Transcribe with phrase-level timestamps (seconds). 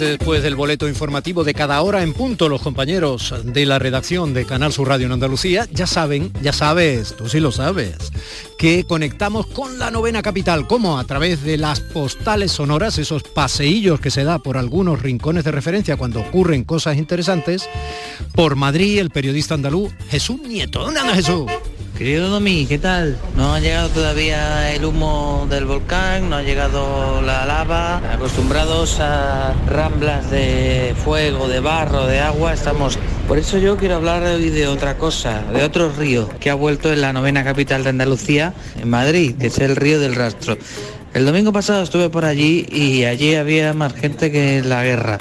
[0.00, 4.46] Después del boleto informativo de cada hora en punto, los compañeros de la redacción de
[4.46, 8.10] Canal Sur Radio en Andalucía ya saben, ya sabes, tú sí lo sabes,
[8.56, 14.00] que conectamos con la novena capital, como a través de las postales sonoras, esos paseillos
[14.00, 17.68] que se da por algunos rincones de referencia cuando ocurren cosas interesantes,
[18.34, 20.82] por Madrid, el periodista andaluz Jesús Nieto.
[20.82, 21.44] ¿Dónde anda Jesús?
[22.00, 23.18] Querido Domi, ¿qué tal?
[23.36, 27.98] No ha llegado todavía el humo del volcán, no ha llegado la lava.
[28.14, 32.98] Acostumbrados a ramblas de fuego, de barro, de agua, estamos...
[33.28, 36.90] Por eso yo quiero hablar hoy de otra cosa, de otro río que ha vuelto
[36.90, 40.56] en la novena capital de Andalucía, en Madrid, que es el río del Rastro.
[41.12, 45.18] El domingo pasado estuve por allí y allí había más gente que la guerra.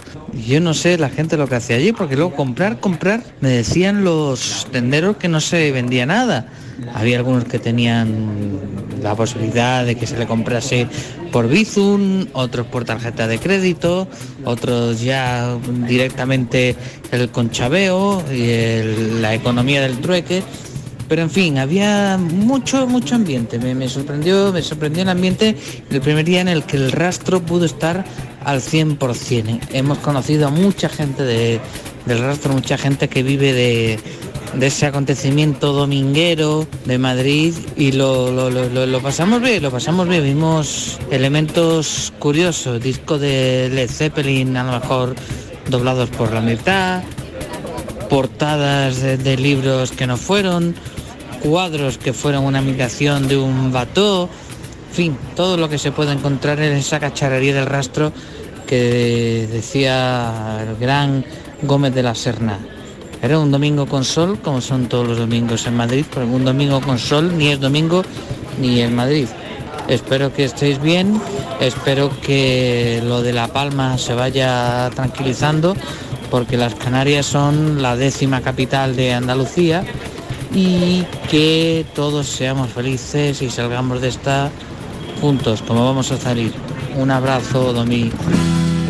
[0.48, 4.04] Yo no sé la gente lo que hace allí, porque luego comprar, comprar, me decían
[4.04, 6.48] los tenderos que no se vendía nada.
[6.94, 8.60] Había algunos que tenían
[9.02, 10.88] la posibilidad de que se le comprase
[11.32, 14.08] por Bizum, otros por tarjeta de crédito,
[14.46, 16.76] otros ya directamente
[17.12, 20.44] el conchabeo y la economía del trueque.
[21.10, 23.58] Pero en fin, había mucho, mucho ambiente.
[23.60, 25.56] Me, me sorprendió, me sorprendió el ambiente
[25.90, 28.06] el primer día en el que el rastro pudo estar
[28.46, 29.60] al 100%.
[29.74, 31.60] Hemos conocido a mucha gente de-
[32.06, 34.00] del rastro, mucha gente que vive de,
[34.54, 40.08] de ese acontecimiento dominguero de Madrid y lo, lo- lo- lo- pasamos bien, lo pasamos
[40.08, 40.24] bien.
[40.24, 45.16] Vimos elementos curiosos, disco de Led Zeppelin a lo mejor
[45.70, 47.02] doblados por la mitad,
[48.10, 50.74] portadas de libros que no fueron,
[51.44, 54.30] cuadros que fueron una imitación de un bató,
[54.90, 58.12] en fin, todo lo que se puede encontrar en esa cacharrería del rastro
[58.68, 61.26] que decía el gran
[61.62, 62.60] Gómez de la Serna.
[63.22, 66.80] Era un domingo con sol, como son todos los domingos en Madrid, pero un domingo
[66.80, 68.04] con sol ni es domingo
[68.60, 69.28] ni en Madrid.
[69.88, 71.20] Espero que estéis bien,
[71.60, 75.76] espero que lo de La Palma se vaya tranquilizando,
[76.30, 79.84] porque las Canarias son la décima capital de Andalucía
[80.54, 84.52] y que todos seamos felices y salgamos de esta
[85.22, 86.54] juntos, como vamos a salir.
[86.96, 88.12] Un abrazo, Domi.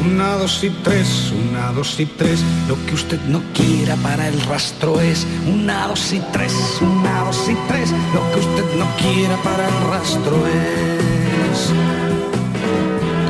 [0.06, 2.40] Una, dos y tres, una, dos y tres.
[2.68, 7.50] Lo que usted no quiera para el rastro es una, dos y tres, una, dos
[7.50, 7.92] y tres.
[8.14, 10.99] Lo que usted no quiera para el rastro es.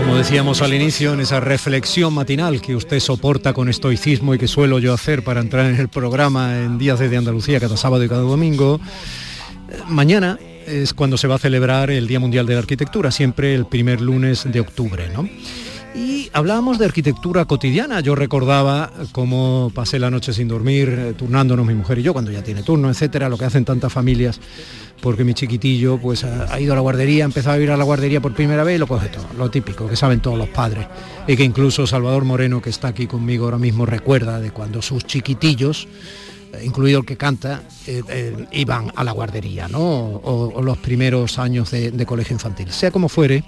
[0.09, 4.47] Como decíamos al inicio, en esa reflexión matinal que usted soporta con estoicismo y que
[4.47, 8.09] suelo yo hacer para entrar en el programa en Días de Andalucía cada sábado y
[8.09, 8.79] cada domingo,
[9.69, 13.53] eh, mañana es cuando se va a celebrar el Día Mundial de la Arquitectura, siempre
[13.53, 15.29] el primer lunes de octubre, ¿no?
[15.93, 17.99] Y hablábamos de arquitectura cotidiana.
[17.99, 22.31] Yo recordaba cómo pasé la noche sin dormir, eh, turnándonos mi mujer y yo, cuando
[22.31, 24.39] ya tiene turno, etcétera, lo que hacen tantas familias,
[25.01, 27.83] porque mi chiquitillo pues ha, ido a la guardería, ha empezado a ir a la
[27.83, 30.87] guardería por primera vez y lo coge todo, lo típico, que saben todos los padres.
[31.27, 35.05] Y que incluso Salvador Moreno, que está aquí conmigo ahora mismo, recuerda de cuando sus
[35.05, 35.87] chiquitillos,
[36.53, 39.81] eh, incluido el que canta, eh, eh, iban a la guardería, ¿no?
[39.81, 42.71] O, los primeros años de, colegio infantil.
[42.71, 43.43] Sea como fuere,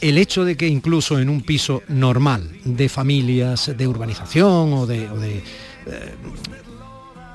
[0.00, 5.42] el hecho de que incluso en un piso normal de familias de urbanización o de,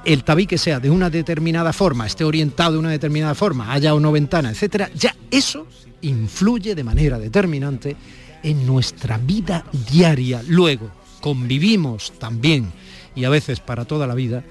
[0.08, 4.00] el tabique sea de una determinada forma, esté orientado de una determinada forma, haya o
[4.00, 5.68] no ventana, etcétera, ya eso
[6.00, 7.98] influye de manera determinante
[8.42, 10.42] en nuestra vida diaria.
[10.48, 12.72] Luego convivimos también
[13.16, 14.46] y a veces para toda la vida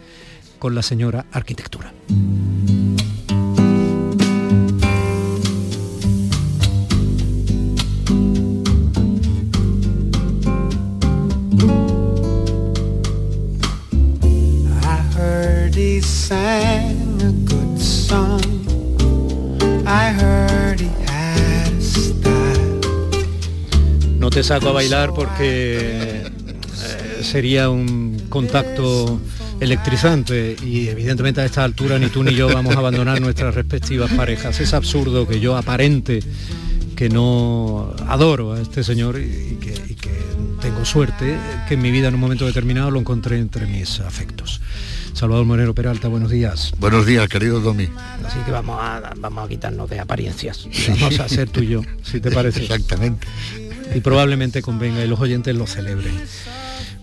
[0.58, 1.90] con la señora arquitectura.
[24.18, 29.20] No te saco a bailar porque eh, sería un contacto
[29.60, 34.12] electrizante y evidentemente a esta altura ni tú ni yo vamos a abandonar nuestras respectivas
[34.12, 34.60] parejas.
[34.60, 36.22] Es absurdo que yo aparente
[36.94, 39.76] que no adoro a este señor y que
[40.60, 41.36] tengo suerte
[41.68, 44.60] que en mi vida en un momento determinado lo encontré entre mis afectos.
[45.16, 46.74] Salvador Moreno Peralta, buenos días.
[46.78, 47.88] Buenos días, querido Domi.
[48.22, 50.68] Así que vamos a, vamos a quitarnos de apariencias.
[50.88, 52.60] Vamos a ser tú y yo, si te parece.
[52.60, 53.26] Exactamente.
[53.94, 56.14] y probablemente convenga y los oyentes lo celebren.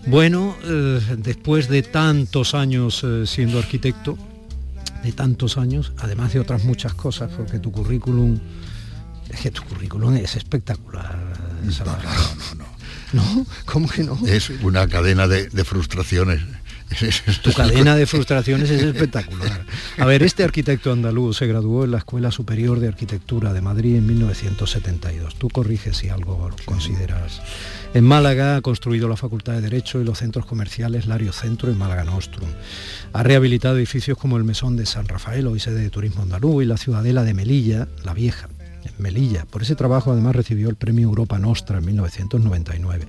[0.06, 4.16] Bueno, eh, después de tantos años eh, siendo arquitecto,
[5.02, 8.38] de tantos años, además de otras muchas cosas, porque tu currículum,
[9.28, 11.18] es que tu currículum es espectacular,
[11.64, 12.74] no, no.
[13.12, 13.46] ¿No?
[13.64, 14.18] ¿Cómo que no?
[14.26, 16.42] Es una cadena de, frustraciones.
[17.42, 19.64] Tu cadena de frustraciones es espectacular.
[19.98, 23.96] A ver, este arquitecto andaluz se graduó en la Escuela Superior de Arquitectura de Madrid
[23.96, 25.36] en 1972.
[25.36, 27.40] Tú corriges si algo consideras.
[27.94, 31.74] En Málaga ha construido la Facultad de Derecho y los centros comerciales Lario Centro y
[31.74, 32.48] Málaga Nostrum.
[33.12, 36.66] Ha rehabilitado edificios como el Mesón de San Rafael, hoy sede de Turismo Andaluz, y
[36.66, 38.48] la Ciudadela de Melilla, la Vieja,
[38.98, 39.44] Melilla.
[39.44, 43.06] Por ese trabajo además recibió el Premio Europa Nostra en 1999.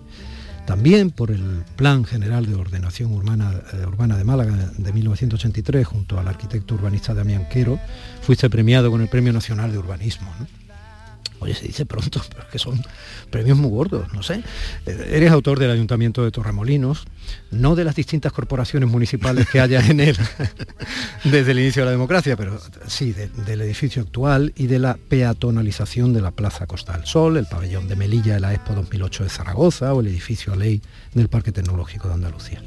[0.65, 6.27] También por el Plan General de Ordenación Urbana, eh, de Málaga de 1983, junto al
[6.27, 7.79] arquitecto urbanista Damián Quero,
[8.21, 10.31] fuiste premiado con el Premio Nacional de Urbanismo.
[11.45, 12.81] Oye, se dice pronto, pero es que son
[13.30, 14.42] premios muy gordos, no sé.
[14.88, 17.06] Eh, eres autor del Ayuntamiento de Torremolinos,
[17.51, 20.18] no de las distintas corporaciones municipales que haya en él
[21.24, 23.13] desde el inicio de la democracia, pero sí
[23.45, 27.88] del edificio actual y de la peatonalización de la Plaza Costa del Sol, el pabellón
[27.88, 30.81] de Melilla de la Expo 2008 de Zaragoza o el edificio ley
[31.13, 32.63] del Parque Tecnológico de Andalucía.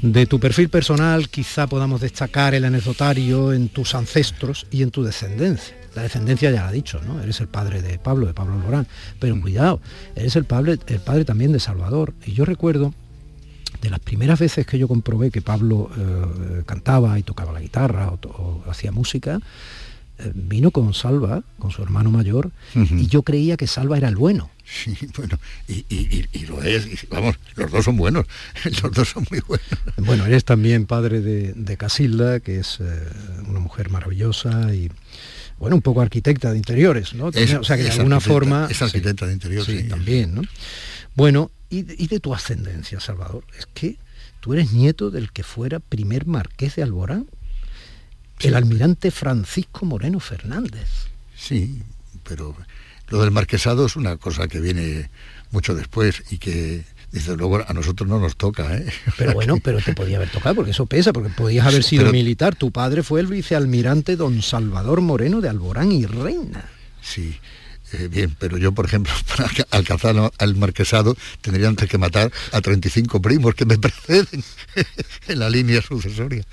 [0.00, 5.04] De tu perfil personal quizá podamos destacar el anecdotario en tus ancestros y en tu
[5.04, 7.20] descendencia la descendencia ya la ha dicho, ¿no?
[7.22, 8.86] Eres el padre de Pablo, de Pablo Lorán.
[9.18, 9.80] Pero cuidado,
[10.14, 12.14] eres el padre, el padre también de Salvador.
[12.24, 12.94] Y yo recuerdo
[13.80, 18.10] de las primeras veces que yo comprobé que Pablo eh, cantaba y tocaba la guitarra
[18.10, 19.40] o, hacía música,
[20.18, 24.16] eh, vino con Salva, con su hermano mayor, y yo creía que Salva era el
[24.16, 24.50] bueno.
[24.64, 28.26] Sí, bueno, y, lo es, vamos, los dos son buenos,
[28.82, 29.68] los dos son muy buenos.
[29.96, 33.08] Bueno, eres también padre de, Casilda, que es eh,
[33.48, 34.90] una mujer maravillosa y
[35.62, 37.26] bueno, un poco arquitecta de interiores, ¿no?
[37.26, 38.66] o sea que de alguna forma...
[38.68, 40.42] Es arquitecta de interiores, sí, también, ¿no?
[41.14, 43.94] Bueno, y, de tu ascendencia, Salvador, es que
[44.40, 47.28] tú eres nieto del que fuera primer marqués de Alborán,
[48.40, 50.88] el almirante Francisco Moreno Fernández.
[51.36, 51.80] Sí,
[52.24, 52.56] pero
[53.06, 55.10] lo del marquesado es una cosa que viene
[55.52, 56.82] mucho después y que
[57.12, 58.86] desde luego a nosotros no nos toca, ¿eh?
[59.18, 62.56] Pero bueno, pero te podía haber tocado, porque eso pesa, porque podías haber sido militar.
[62.56, 66.64] Tu padre fue el vicealmirante don Salvador Moreno de Alborán y Reina.
[67.02, 67.38] Sí,
[67.92, 72.60] eh, bien, pero yo, por ejemplo, para alcanzar al marquesado, tendría antes que matar a
[72.60, 74.44] 35 primos que me preceden
[75.28, 76.44] en la línea sucesoria.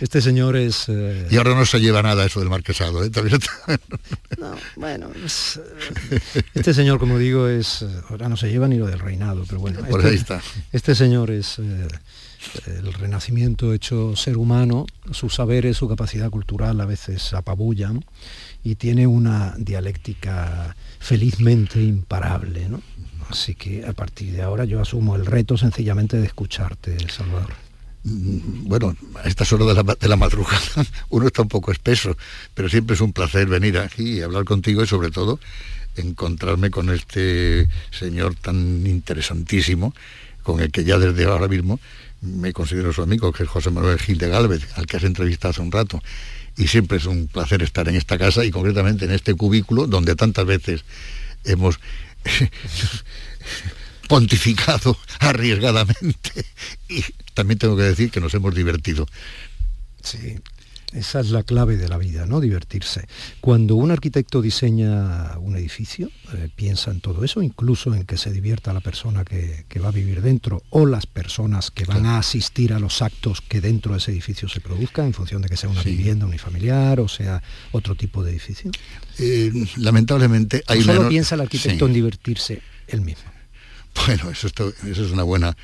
[0.00, 0.84] Este señor es...
[0.88, 3.10] Eh, y ahora no se lleva nada eso del marquesado, ¿eh?
[4.38, 5.10] No, bueno,
[6.54, 7.84] este señor, como digo, es...
[8.08, 9.80] Ahora no se lleva ni lo del reinado, pero bueno.
[9.80, 10.42] Por este, ahí está.
[10.72, 11.58] Este señor es...
[11.58, 18.04] el renacimiento hecho ser humano, sus saberes, su capacidad cultural a veces apabullan
[18.64, 22.68] y tiene una dialéctica felizmente imparable.
[22.68, 22.82] ¿no?
[23.28, 27.52] Así que a partir de ahora yo asumo el reto sencillamente de escucharte, Salvador.
[28.04, 30.58] Mm, bueno, a estas de la, de la madrugada
[31.10, 32.16] uno está un poco espeso,
[32.54, 35.38] pero siempre es un placer venir aquí y hablar contigo y sobre todo
[35.96, 39.94] encontrarme con este señor tan interesantísimo,
[40.42, 41.78] con el que ya desde ahora mismo
[42.22, 45.50] me considero su amigo, que es José Manuel Gil de Galvez, al que has entrevistado
[45.50, 46.00] hace un rato
[46.56, 50.14] y siempre es un placer estar en esta casa y concretamente en este cubículo donde
[50.16, 50.84] tantas veces
[51.44, 51.80] hemos
[54.08, 56.44] pontificado arriesgadamente
[56.88, 57.04] y
[57.34, 59.06] también tengo que decir que nos hemos divertido.
[60.92, 62.40] Esa es la clave de la vida, ¿no?
[62.40, 63.06] Divertirse.
[63.40, 68.30] Cuando un arquitecto diseña un edificio, eh, piensa en todo eso, incluso en que se
[68.30, 72.72] divierta la persona que, va a vivir dentro o las personas que van a asistir
[72.72, 75.68] a los actos que dentro de ese edificio se produzcan, en función de que sea
[75.68, 78.70] una vivienda unifamiliar o sea otro tipo de edificio.
[79.18, 80.82] Eh, lamentablemente hay...
[80.82, 83.30] solo piensa el arquitecto en divertirse él mismo.
[84.06, 85.56] Bueno, eso, eso es una buena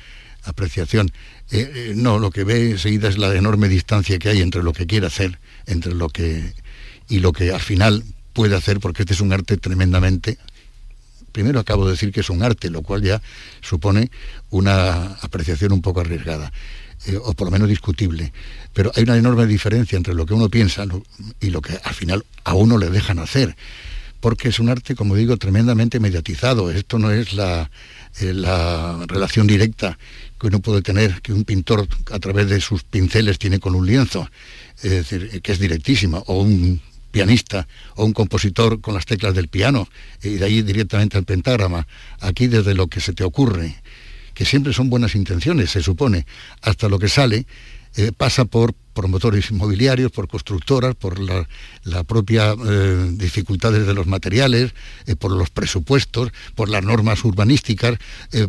[0.43, 1.11] apreciación.
[1.51, 4.73] Eh, eh, no, lo que ve enseguida es la enorme distancia que hay entre lo
[4.73, 6.53] que quiere hacer, entre lo que
[7.07, 8.03] y lo que al final
[8.33, 10.37] puede hacer, porque este es un arte tremendamente.
[11.31, 13.21] Primero acabo de decir que es un arte, lo cual ya
[13.61, 14.11] supone
[14.49, 16.51] una apreciación un poco arriesgada,
[17.07, 18.31] eh, o por lo menos discutible.
[18.73, 20.85] Pero hay una enorme diferencia entre lo que uno piensa
[21.39, 23.55] y lo que al final a uno le dejan hacer,
[24.19, 26.69] porque es un arte, como digo, tremendamente mediatizado.
[26.69, 27.71] Esto no es la,
[28.21, 29.97] la relación directa
[30.39, 33.85] que uno puede tener, que un pintor a través de sus pinceles tiene con un
[33.85, 34.29] lienzo,
[34.81, 36.81] es decir, que es directísima, o un
[37.11, 39.89] pianista o un compositor con las teclas del piano
[40.21, 41.87] y de ahí directamente al pentagrama.
[42.19, 43.75] Aquí desde lo que se te ocurre,
[44.33, 46.25] que siempre son buenas intenciones, se supone,
[46.61, 47.45] hasta lo que sale,
[47.95, 51.47] eh, pasa por promotores inmobiliarios, por constructoras, por la,
[52.03, 54.73] propia eh, dificultades de los materiales,
[55.05, 57.97] eh, por los presupuestos, por las normas urbanísticas,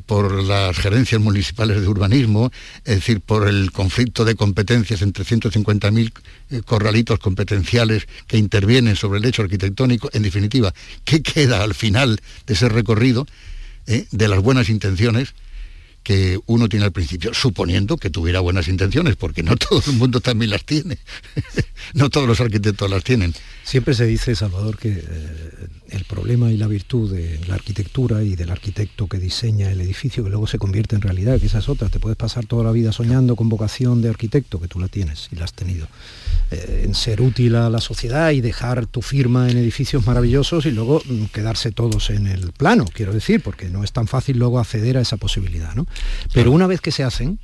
[0.07, 2.51] por las gerencias municipales de urbanismo,
[2.85, 9.25] es decir, por el conflicto de competencias entre 150.000 corralitos competenciales que intervienen sobre el
[9.25, 10.11] hecho arquitectónico.
[10.13, 13.27] En definitiva, ¿qué queda al final de ese recorrido
[13.87, 15.35] de las buenas intenciones?
[16.03, 20.21] Que uno tiene al principio, suponiendo que tuviera buenas intenciones, porque no todo el mundo
[20.21, 20.99] también las tiene,
[21.95, 23.35] no todos los arquitectos las tienen.
[23.65, 28.37] Siempre se dice, Salvador, que eh, el problema y la virtud de la arquitectura y
[28.37, 31.91] del arquitecto que diseña el edificio, que luego se convierte en realidad, que esas otras,
[31.91, 35.29] te puedes pasar toda la vida soñando con vocación de arquitecto, que tú la tienes
[35.33, 35.87] y la has tenido,
[36.51, 40.71] eh, en ser útil a la sociedad y dejar tu firma en edificios maravillosos y
[40.71, 44.59] luego mm, quedarse todos en el plano, quiero decir, porque no es tan fácil luego
[44.59, 45.87] acceder a esa posibilidad, ¿no?
[46.33, 47.39] Pero una vez que se hacen,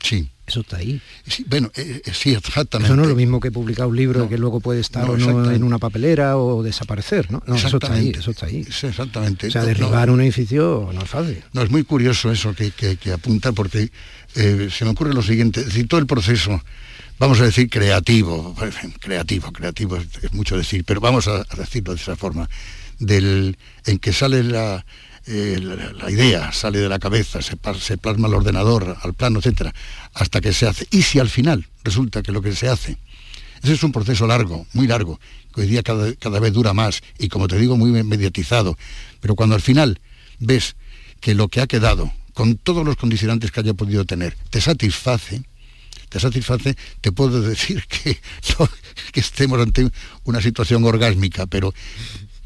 [0.00, 0.30] Sí.
[0.46, 1.00] Eso está ahí.
[1.26, 2.86] Sí, bueno, eh, eh, sí, exactamente.
[2.86, 5.50] Eso no es lo mismo que publicar un libro que luego puede estar o no
[5.50, 7.42] en una papelera o desaparecer, ¿no?
[7.46, 8.60] No, eso está ahí, eso está ahí.
[8.60, 9.48] exactamente.
[9.48, 11.42] O sea, derribar un edificio no es fácil.
[11.52, 13.90] No, es muy curioso eso que, que, apunta porque
[14.36, 16.62] eh, se me ocurre lo siguiente, es decir, todo el proceso,
[17.18, 18.54] vamos a decir creativo,
[19.00, 22.48] creativo, creativo es, mucho decir, pero vamos a, a decirlo de esa forma,
[23.00, 24.84] del en que sale la
[25.26, 29.74] eh, la, idea sale de la cabeza, se, plasma al ordenador, al plano, etcétera,
[30.14, 30.86] hasta que se hace.
[30.90, 32.96] Y si al final resulta que lo que se hace,
[33.62, 35.18] ese es un proceso largo, muy largo,
[35.52, 38.78] que hoy día cada, cada vez dura más y como te digo, muy mediatizado,
[39.20, 40.00] pero cuando al final
[40.38, 40.76] ves
[41.20, 45.42] que lo que ha quedado, con todos los condicionantes que haya podido tener, te satisface,
[46.08, 48.20] te satisface, te puedo decir que,
[49.12, 49.90] que estemos ante
[50.24, 51.74] una situación orgásmica, pero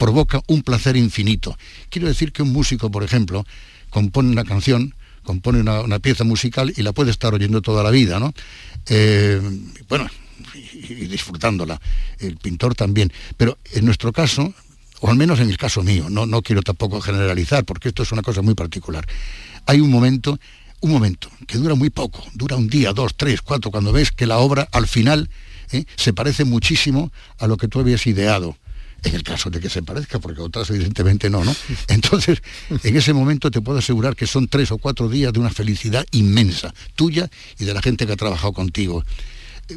[0.00, 1.59] provoca un placer infinito.
[1.90, 3.45] Quiero decir que un músico, por ejemplo,
[3.90, 8.19] compone una canción, compone una, pieza musical y la puede estar oyendo toda la vida,
[8.19, 8.33] ¿no?
[8.87, 9.38] Eh,
[9.90, 10.09] bueno,
[10.54, 11.78] y, disfrutándola.
[12.19, 13.12] El pintor también.
[13.37, 14.54] Pero en nuestro caso,
[15.00, 18.11] o al menos en el caso mío, no, no quiero tampoco generalizar, porque esto es
[18.11, 19.07] una cosa muy particular.
[19.66, 20.40] Hay un momento,
[20.80, 24.26] un momento, que dura muy poco, dura un día, dos, tres, cuatro, cuando ves que
[24.26, 25.28] la obra al final
[25.73, 25.85] ¿eh?
[25.97, 28.57] se parece muchísimo a lo que tú habías ideado
[29.02, 31.54] en el caso de que se parezca, porque otras evidentemente no, ¿no?
[31.88, 32.42] Entonces,
[32.83, 36.07] en ese momento te puedo asegurar que son tres o cuatro días de una felicidad
[36.12, 39.04] inmensa, tuya y de la gente que ha trabajado contigo.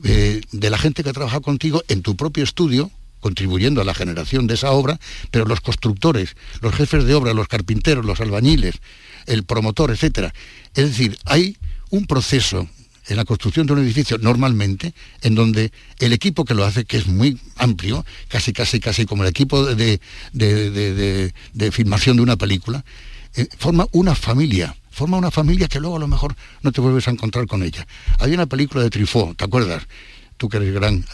[0.04, 2.90] Eh, de la gente que ha trabajado contigo en tu propio estudio,
[3.20, 5.00] contribuyendo a la generación de esa obra,
[5.32, 8.76] pero los constructores, los jefes de obra, los carpinteros, los albañiles,
[9.28, 10.34] el promotor, etcétera.
[10.74, 11.58] Es decir, hay
[11.90, 12.68] un proceso
[13.08, 16.98] en la construcción de un edificio normalmente, en donde el equipo que lo hace, que
[16.98, 20.00] es muy amplio, casi, casi, casi como el equipo de,
[20.34, 22.84] de, filmación de una película,
[23.36, 27.08] eh, forma una familia, forma una familia que luego a lo mejor no te vuelves
[27.08, 27.86] a encontrar con ella.
[28.20, 29.84] Había una película de Truffaut, ¿te acuerdas?
[30.38, 31.06] Tú que eres gran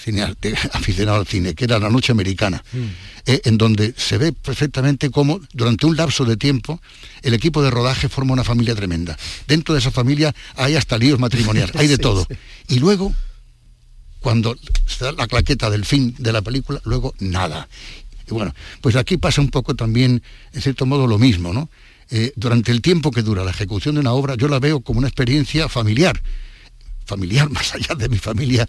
[0.72, 2.78] aficionado al cine, que era La Noche Americana, mm.
[3.26, 6.80] eh, en donde se ve perfectamente cómo durante un lapso de tiempo
[7.22, 9.16] el equipo de rodaje forma una familia tremenda.
[9.46, 12.26] Dentro de esa familia hay hasta líos matrimoniales, hay de todo.
[12.68, 13.14] Y luego,
[14.20, 17.68] cuando se da la claqueta del fin de la película, luego nada.
[18.28, 21.68] Y bueno, pues aquí pasa un poco también, en cierto modo, lo mismo, ¿no?
[22.12, 24.98] Eh, durante el tiempo que dura la ejecución de una obra, yo la veo como
[24.98, 26.20] una experiencia familiar
[27.10, 28.68] familiar, más allá de mi familia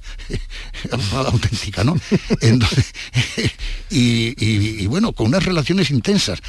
[1.14, 1.96] auténtica, ¿no?
[3.90, 6.42] y, bueno, con unas relaciones intensas.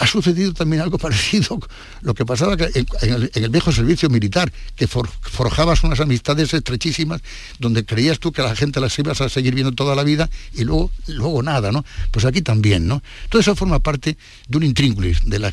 [0.00, 1.58] Ha sucedido también algo parecido,
[2.02, 2.86] lo que pasaba en,
[3.34, 7.20] el, viejo servicio militar, que forjabas unas amistades estrechísimas
[7.58, 10.62] donde creías tú que la gente las ibas a seguir viendo toda la vida y
[10.62, 11.84] luego, luego nada, ¿no?
[12.12, 13.02] Pues aquí también, ¿no?
[13.28, 15.50] Todo eso forma parte de un intríngulis del,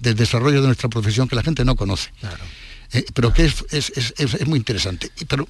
[0.00, 2.10] desarrollo de nuestra profesión que la gente no conoce.
[2.92, 5.10] Eh, pero que es, muy interesante.
[5.28, 5.48] Pero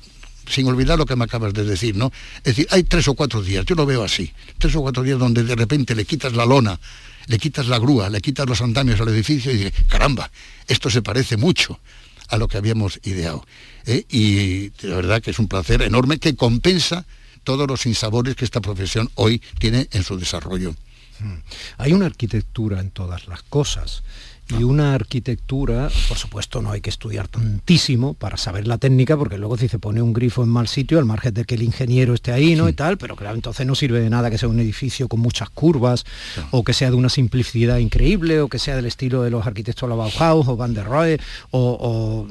[0.49, 2.13] sin olvidar lo que me acabas de decir, ¿no?
[2.39, 5.19] Es decir, hay tres o cuatro días, yo lo veo así, tres o cuatro días
[5.19, 6.79] donde de repente le quitas la lona,
[7.27, 10.31] le quitas la grúa, le quitas los andamios al edificio y dices, caramba,
[10.69, 11.81] esto se parece mucho
[12.29, 13.45] a lo que habíamos ideado.
[13.87, 14.05] ¿eh?
[14.09, 17.07] Y la verdad que es un placer enorme que compensa
[17.45, 20.75] todos los insabores que esta profesión hoy tiene en su desarrollo.
[21.21, 21.39] Hmm.
[21.79, 24.03] Hay una arquitectura en todas las cosas
[24.49, 29.39] y una arquitectura, por supuesto no hay que estudiar tantísimo para saber la técnica, porque
[29.39, 32.15] luego si se pone un grifo en mal sitio, al margen de que el ingeniero
[32.15, 32.69] esté ahí, ¿no?
[32.69, 35.51] Y tal, pero claro, entonces no sirve de nada que sea un edificio con muchas
[35.51, 36.05] curvas,
[36.51, 39.89] o que sea de una simplicidad increíble, o que sea del estilo de los arquitectos
[39.89, 41.19] de la Bauhaus, o Van der Rohe,
[41.51, 42.27] o,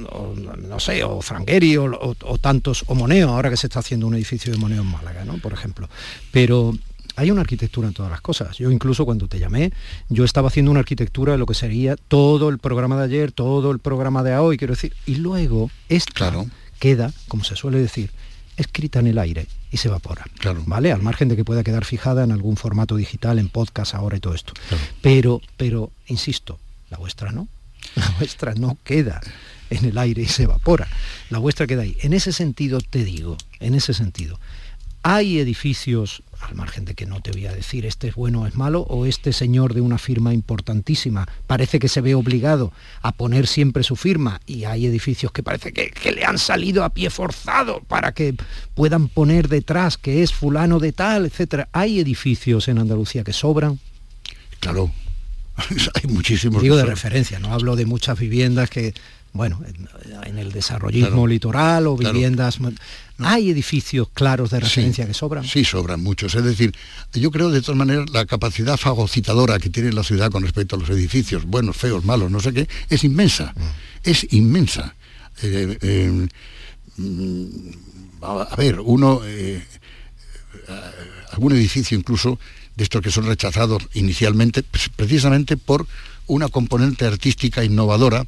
[0.68, 4.52] no sé, o Frangueri, o, tantos, o Moneo, ahora que se está haciendo un edificio
[4.52, 5.38] de Moneo en Málaga, ¿no?
[5.40, 5.90] Por ejemplo.
[6.32, 6.74] Pero
[7.16, 8.58] hay una arquitectura en todas las cosas.
[8.58, 9.72] Yo incluso cuando te llamé,
[10.10, 13.72] yo estaba haciendo una arquitectura de lo que sería todo el programa de ayer, todo
[13.72, 16.48] el programa de hoy, quiero decir, y luego esta, claro.
[16.80, 18.12] queda, como se suele decir,
[18.58, 20.26] escrita en el aire y se evapora.
[20.40, 20.64] Claro.
[20.66, 20.92] ¿Vale?
[20.92, 24.20] Al margen de que pueda quedar fijada en algún formato digital, en podcast ahora y
[24.20, 24.54] todo esto.
[25.02, 27.48] Pero, pero, insisto, la vuestra no.
[27.96, 29.22] La vuestra no queda
[29.70, 30.88] en el aire y se evapora.
[31.30, 31.96] La vuestra queda ahí.
[32.02, 34.40] En ese sentido te digo, en ese sentido,
[35.04, 38.48] hay edificios, al margen de que no te voy a decir este es bueno o
[38.48, 43.12] es malo, o este señor de una firma importantísima parece que se ve obligado a
[43.14, 46.90] poner siempre su firma y hay edificios que parece que, que le han salido a
[46.90, 48.36] pie forzado para que
[48.76, 51.68] puedan poner detrás que es fulano de tal, etcétera.
[51.72, 53.80] Hay edificios en Andalucía que sobran.
[54.60, 54.92] Claro,
[55.94, 56.62] hay muchísimos.
[56.62, 58.94] Digo de son- referencia, no hablo de muchas viviendas que,
[59.34, 59.88] bueno, en,
[60.28, 61.28] en el desarrollismo Claro.
[61.28, 62.14] litoral o Claro.
[62.14, 62.60] viviendas...
[63.20, 65.46] Hay edificios claros de referencia que sobran.
[65.46, 66.36] Sí, sobran muchos.
[66.36, 66.76] Es decir,
[67.14, 70.80] yo creo de todas maneras la capacidad fagocitadora que tiene la ciudad con respecto a
[70.80, 73.54] los edificios, buenos, feos, malos, no sé qué, es inmensa.
[73.56, 74.10] Mm.
[74.10, 74.96] Es inmensa.
[75.42, 76.28] Eh, eh,
[76.98, 77.70] mm,
[78.22, 79.64] a ver, uno, eh,
[81.32, 82.40] algún edificio incluso
[82.76, 85.88] de estos que son rechazados inicialmente, pues, precisamente por
[86.28, 88.26] una componente artística innovadora.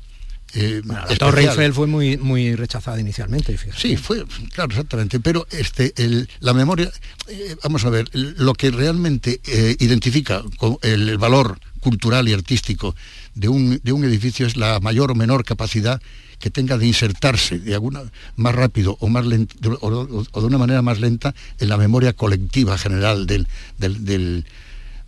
[0.54, 1.44] Eh, Bueno, la Torre.
[1.44, 3.80] Eiffel fue muy, muy rechazada inicialmente, fíjate.
[3.82, 5.20] Sí, fue, claro, exactamente.
[5.20, 6.90] Pero este, el- la memoria,
[7.28, 12.34] eh, vamos a ver, lo que realmente eh, identifica con el, el valor cultural y
[12.34, 12.96] artístico
[13.36, 16.02] de un, de un edificio es la mayor o menor capacidad
[16.40, 18.02] que tenga de insertarse de alguna
[18.36, 19.50] más rápido o más lent-
[19.82, 24.06] o, o- o de una manera más lenta en la memoria colectiva general del, del-
[24.06, 24.46] del-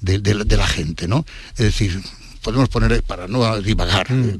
[0.02, 1.26] de, de la gente, ¿no?
[1.52, 2.02] Es decir,
[2.42, 4.38] podemos poner, para no divagar eh,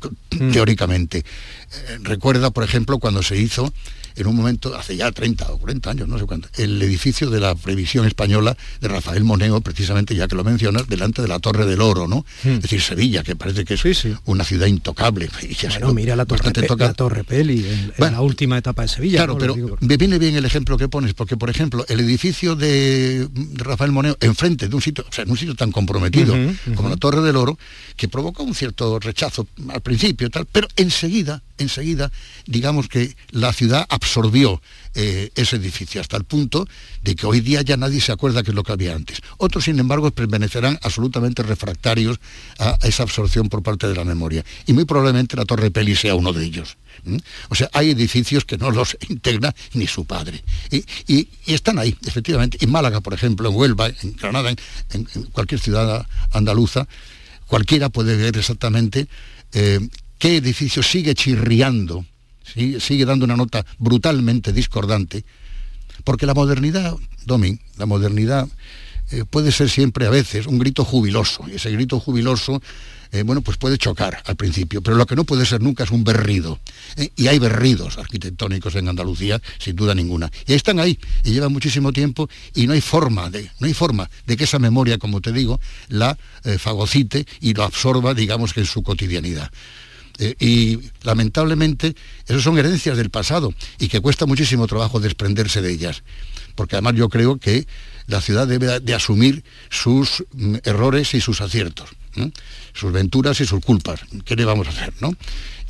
[0.52, 3.72] teóricamente, eh, recuerda, por ejemplo, cuando se hizo
[4.16, 7.40] en un momento, hace ya 30 o 40 años, no sé cuánto, el edificio de
[7.40, 11.66] la previsión española de Rafael Moneo, precisamente ya que lo mencionas, delante de la Torre
[11.66, 12.26] del Oro, ¿no?
[12.44, 14.14] Es decir, Sevilla, que parece que es Sí, sí.
[14.26, 15.30] una ciudad intocable.
[15.50, 19.20] Y Bueno, mira la Torre, Pe- la Torre Peli, en, la última etapa de Sevilla.
[19.20, 19.40] Claro, ¿no?
[19.40, 23.28] pero digo me viene bien el ejemplo que pones, porque por ejemplo, el edificio de,
[23.56, 26.36] Rafael Moneo, enfrente de un sitio, o sea, en un sitio tan comprometido
[26.76, 27.58] como la Torre del Oro,
[27.96, 32.12] que provocó un cierto rechazo al principio, tal, pero enseguida, enseguida,
[32.46, 34.09] digamos que la ciudad absorbió
[34.96, 36.68] eh, ese edificio hasta el punto
[37.04, 39.22] de que hoy día ya nadie se acuerda que es lo que había antes.
[39.38, 42.20] Otros, sin embargo, permanecerán absolutamente refractarios
[42.58, 44.44] a esa absorción por parte de la memoria.
[44.66, 46.78] Y muy probablemente la Torre Peli sea uno de ellos.
[47.50, 50.44] O sea, hay edificios que no los integra ni su padre.
[50.72, 52.58] Y, están ahí, efectivamente.
[52.62, 56.88] En Málaga, por ejemplo, en Huelva, en Granada, en cualquier ciudad andaluza,
[57.50, 59.08] cualquiera puede ver exactamente
[59.54, 59.80] eh,
[60.20, 62.06] qué edificio sigue chirriando,
[62.54, 65.24] sigue, dando una nota brutalmente discordante,
[66.04, 68.48] porque la modernidad, Domi, la modernidad
[69.12, 72.62] eh, puede ser siempre a veces un grito jubiloso, y ese grito jubiloso,
[73.12, 75.90] eh, bueno, pues puede chocar al principio, pero lo que no puede ser nunca es
[75.90, 76.60] un berrido.
[76.96, 80.32] Eh, y hay berridos arquitectónicos en Andalucía, sin duda ninguna.
[80.46, 84.10] Y están ahí, y llevan muchísimo tiempo, y no hay forma de, no hay forma
[84.28, 86.18] de que esa memoria, como te digo, la
[86.60, 89.52] fagocite y lo absorba, digamos que en su cotidianidad.
[90.20, 91.96] Eh, y lamentablemente
[92.28, 96.04] esas son herencias del pasado y que cuesta muchísimo trabajo desprenderse de ellas.
[96.56, 97.66] Porque además yo creo que
[98.08, 101.90] la ciudad debe de asumir sus mm, errores y sus aciertos,
[102.74, 104.02] sus venturas y sus culpas.
[104.26, 104.94] ¿Qué le vamos a hacer?
[105.02, 105.12] ¿no?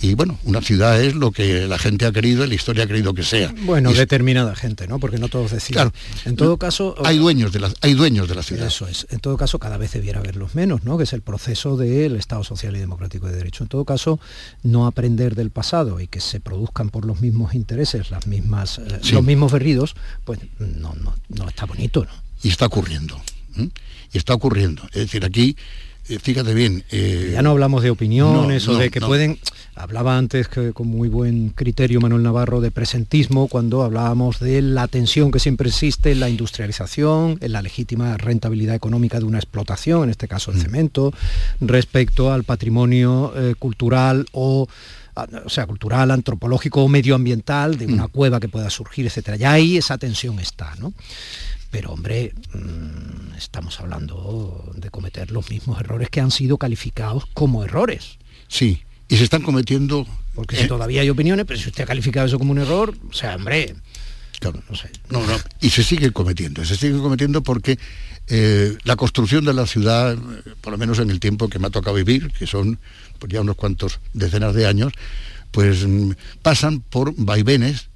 [0.01, 2.87] Y bueno, una ciudad es lo que la gente ha querido y la historia ha
[2.87, 3.53] querido que sea.
[3.63, 4.97] Bueno, Y es- determinada gente, ¿no?
[4.97, 5.73] Porque no todos deciden.
[5.73, 5.93] Claro.
[6.23, 6.95] En todo caso...
[7.03, 8.65] hay dueños de la, hay dueños de la ciudad.
[8.67, 9.07] Eso es.
[9.09, 10.97] En todo caso, cada vez debiera haberlos menos, ¿no?
[10.97, 13.63] Que es el proceso del Estado Social y Democrático de Derecho.
[13.65, 14.21] En todo caso,
[14.63, 18.99] no aprender del pasado y que se produzcan por los mismos intereses, las mismas, eh,
[19.01, 19.11] Sí.
[19.11, 22.11] los mismos berridos, pues no, no, no está bonito, ¿no?
[22.41, 23.21] Y está ocurriendo.
[23.57, 23.67] ¿eh?
[24.13, 24.83] Y está ocurriendo.
[24.93, 25.57] Es decir, aquí,
[26.17, 26.83] fíjate bien.
[26.91, 29.07] eh, Ya no hablamos de opiniones no, o de que no.
[29.07, 29.37] pueden.
[29.75, 34.87] Hablaba antes que con muy buen criterio Manuel Navarro de presentismo cuando hablábamos de la
[34.89, 40.03] tensión que siempre existe en la industrialización, en la legítima rentabilidad económica de una explotación,
[40.03, 40.61] en este caso el Mm.
[40.61, 41.13] cemento,
[41.61, 44.67] respecto al patrimonio eh, cultural o
[45.15, 47.93] a- o sea, cultural, antropológico o medioambiental de Mm.
[47.93, 49.37] una cueva que pueda surgir, etcétera.
[49.37, 50.93] Ya ahí esa tensión está, ¿no?
[51.71, 57.63] Pero hombre, mm, estamos hablando de cometer los mismos errores que han sido calificados como
[57.63, 58.17] errores.
[58.47, 60.07] Sí, y se están cometiendo...
[60.33, 62.95] Porque eh, si todavía hay opiniones, pero si usted ha calificado eso como un error,
[63.09, 63.75] o sea, hombre,
[64.39, 64.63] Claro.
[64.69, 64.89] no sé.
[65.09, 67.77] No, no, y se sigue cometiendo, se sigue cometiendo porque
[68.27, 71.67] eh, la construcción de la ciudad, eh, por lo menos en el tiempo que me
[71.67, 72.79] ha tocado vivir, que son
[73.19, 74.93] pues, ya unos cuantos decenas de años,
[75.51, 77.88] pues mm, pasan por vaivenes,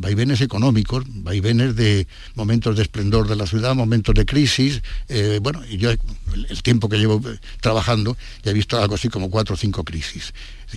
[0.00, 4.82] vaivenes económicos, vaivenes de momentos de esplendor de la ciudad, momentos de crisis.
[5.08, 9.08] eh, bueno, y yo el, tiempo que llevo eh, trabajando ya he visto algo así
[9.08, 10.32] como cuatro o cinco crisis.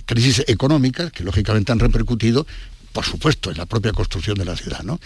[0.06, 2.46] Crisis económicas que lógicamente han repercutido
[2.94, 5.00] por supuesto, en la propia construcción de la ciudad, ¿no?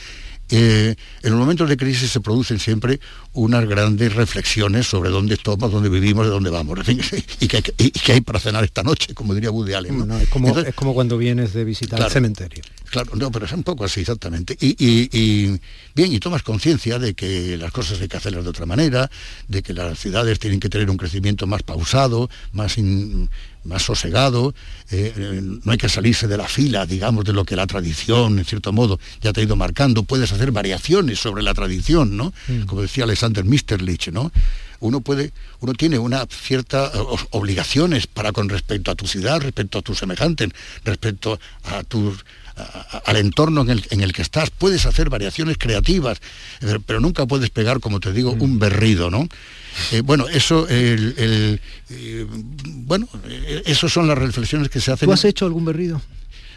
[0.50, 3.00] Eh, en los momentos de crisis se producen siempre
[3.32, 6.78] unas grandes reflexiones sobre dónde estamos, dónde vivimos, de dónde vamos,
[7.40, 10.10] y, qué, hay para cenar esta noche, como diría Woody Allen.
[10.10, 12.62] es, como, cuando vienes de visitar el cementerio.
[12.90, 14.56] Claro, no, pero es un poco así exactamente.
[14.60, 15.46] Y,
[15.94, 19.10] bien, y tomas conciencia de que las cosas hay que hacerlas de otra manera,
[19.46, 22.76] de que las ciudades tienen que tener un crecimiento más pausado, más,
[23.64, 24.54] más sosegado,
[24.90, 28.38] eh, eh, no hay que salirse de la fila, digamos, de lo que la tradición,
[28.38, 30.02] en cierto modo, ya te ha ido marcando.
[30.02, 32.32] Puedes hacer variaciones sobre la tradición, ¿no?
[32.48, 32.62] Mm.
[32.62, 34.32] Como decía Alexander Misterlich, ¿no?
[34.80, 36.92] Uno puede, uno tiene una cierta
[37.30, 40.50] obligaciones para con respecto a tu ciudad, respecto a tus semejantes,
[40.84, 42.24] respecto a tus
[43.04, 44.50] al entorno en el, que estás.
[44.50, 46.20] Puedes hacer variaciones creativas,
[46.86, 48.42] pero nunca puedes pegar, como te digo, mm.
[48.42, 49.28] un berrido, ¿no?
[49.92, 52.26] Eh, bueno, eso, el, eh,
[52.64, 55.06] bueno, eh, esas son las reflexiones que se hacen.
[55.06, 56.02] ¿Tú has hecho algún berrido?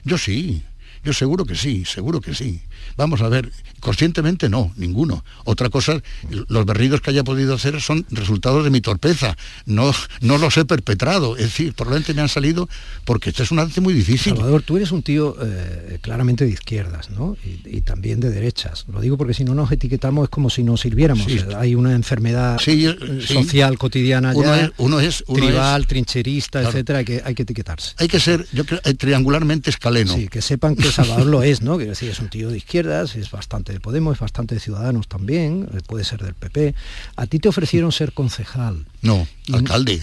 [0.04, 0.64] Yo sí,
[1.04, 2.62] yo seguro que sí, seguro que sí.
[2.98, 5.24] Vamos a ver, conscientemente no, ninguno.
[5.46, 9.36] Otra cosa, los berridos que haya podido hacer son resultados de mi torpeza.
[9.65, 9.91] No,
[10.22, 11.36] no los he perpetrado.
[11.36, 12.70] Es decir, probablemente me han salido
[13.06, 14.36] porque este es un arte muy difícil.
[14.36, 17.38] Salvador, tú eres un tío eh, claramente de izquierdas, ¿no?
[17.65, 18.86] Y, también de derechas.
[18.91, 21.26] Lo digo porque si no nos etiquetamos es como si nos sirviéramos.
[21.58, 27.22] Hay una enfermedad eh, social cotidiana uno Es, uno es tribal, trincherista, etcétera, hay que,
[27.26, 27.94] hay que etiquetarse.
[27.98, 30.13] Hay que ser, yo creo, eh, triangularmente escaleno.
[30.15, 31.78] Sí, que sepan que Salvador lo es, ¿no?
[31.78, 35.67] Decir, es un tío de izquierdas, es bastante de Podemos, es bastante de Ciudadanos también,
[35.73, 36.73] eh, puede ser del PP.
[37.17, 38.86] A ti te ofrecieron ser concejal.
[39.01, 40.01] No, alcalde.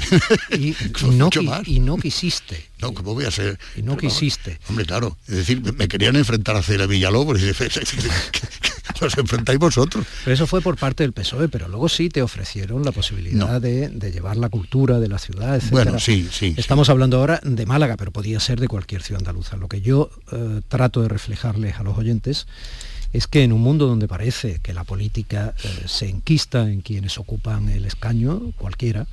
[0.51, 0.75] Y,
[1.13, 1.31] no,
[1.65, 2.69] y, no quisiste.
[2.81, 3.59] No, ¿cómo voy a ser?
[3.77, 4.59] Y no quisiste.
[4.69, 5.17] hombre, claro.
[5.27, 7.41] Es decir, me querían enfrentar a Cera Villalobos
[9.01, 10.07] y los enfrentáis vosotros.
[10.25, 13.91] Pero eso fue por parte del PSOE, pero luego sí te ofrecieron la posibilidad de,
[14.13, 15.71] llevar la cultura de la ciudad, etc.
[15.71, 16.55] Bueno, sí, sí.
[16.57, 19.57] Estamos hablando ahora de Málaga, pero podía ser de cualquier ciudad andaluza.
[19.57, 22.47] Lo que yo eh, trato de reflejarles a los oyentes
[23.13, 27.19] es que en un mundo donde parece que la política eh, se enquista en quienes
[27.19, 29.07] ocupan el escaño, cualquiera,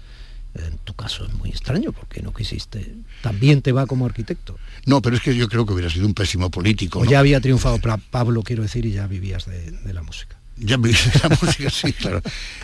[0.55, 2.95] en tu caso es muy extraño porque no quisiste.
[3.21, 4.57] También te va como arquitecto.
[4.85, 6.99] No, pero es que yo creo que hubiera sido un pésimo político.
[6.99, 10.37] O ya había triunfado Pablo, quiero decir, y ya vivías de, la música.
[10.57, 12.21] Ya vivías de la música, sí, claro.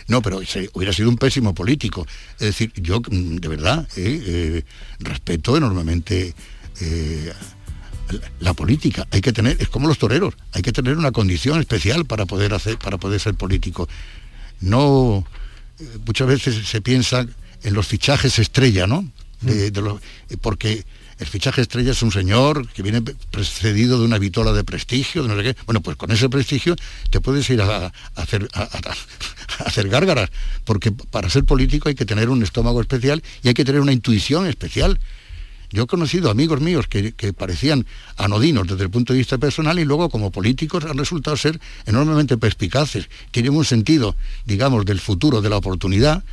[0.07, 0.39] No, pero
[0.73, 2.07] hubiera sido un pésimo político.
[2.33, 4.63] Es decir, yo mm, de verdad eh, eh,
[4.99, 6.33] respeto enormemente
[8.39, 9.07] la política.
[9.11, 12.53] Hay que tener, es como los toreros, hay que tener una condición especial para poder
[12.53, 13.87] hacer, para poder ser político.
[14.59, 15.25] No,
[15.79, 17.25] eh, muchas veces se piensa
[17.63, 19.05] en los fichajes estrella, ¿no?
[19.41, 20.37] De, mm.
[20.41, 20.85] porque
[21.19, 25.29] el fichaje estrella es un señor que viene precedido de una vitola de prestigio, de
[25.29, 25.55] no sé qué.
[25.65, 26.75] Bueno, pues con ese prestigio
[27.09, 28.67] te puedes ir a, hacer, a,
[29.65, 30.31] hacer gárgaras,
[30.63, 33.93] porque para ser político hay que tener un estómago especial y hay que tener una
[33.93, 34.99] intuición especial.
[35.71, 37.85] Yo he conocido amigos míos que, parecían
[38.17, 42.37] anodinos desde el punto de vista personal y luego como políticos han resultado ser enormemente
[42.37, 43.09] perspicaces.
[43.31, 46.23] Tienen un sentido, digamos, del futuro, de la oportunidad,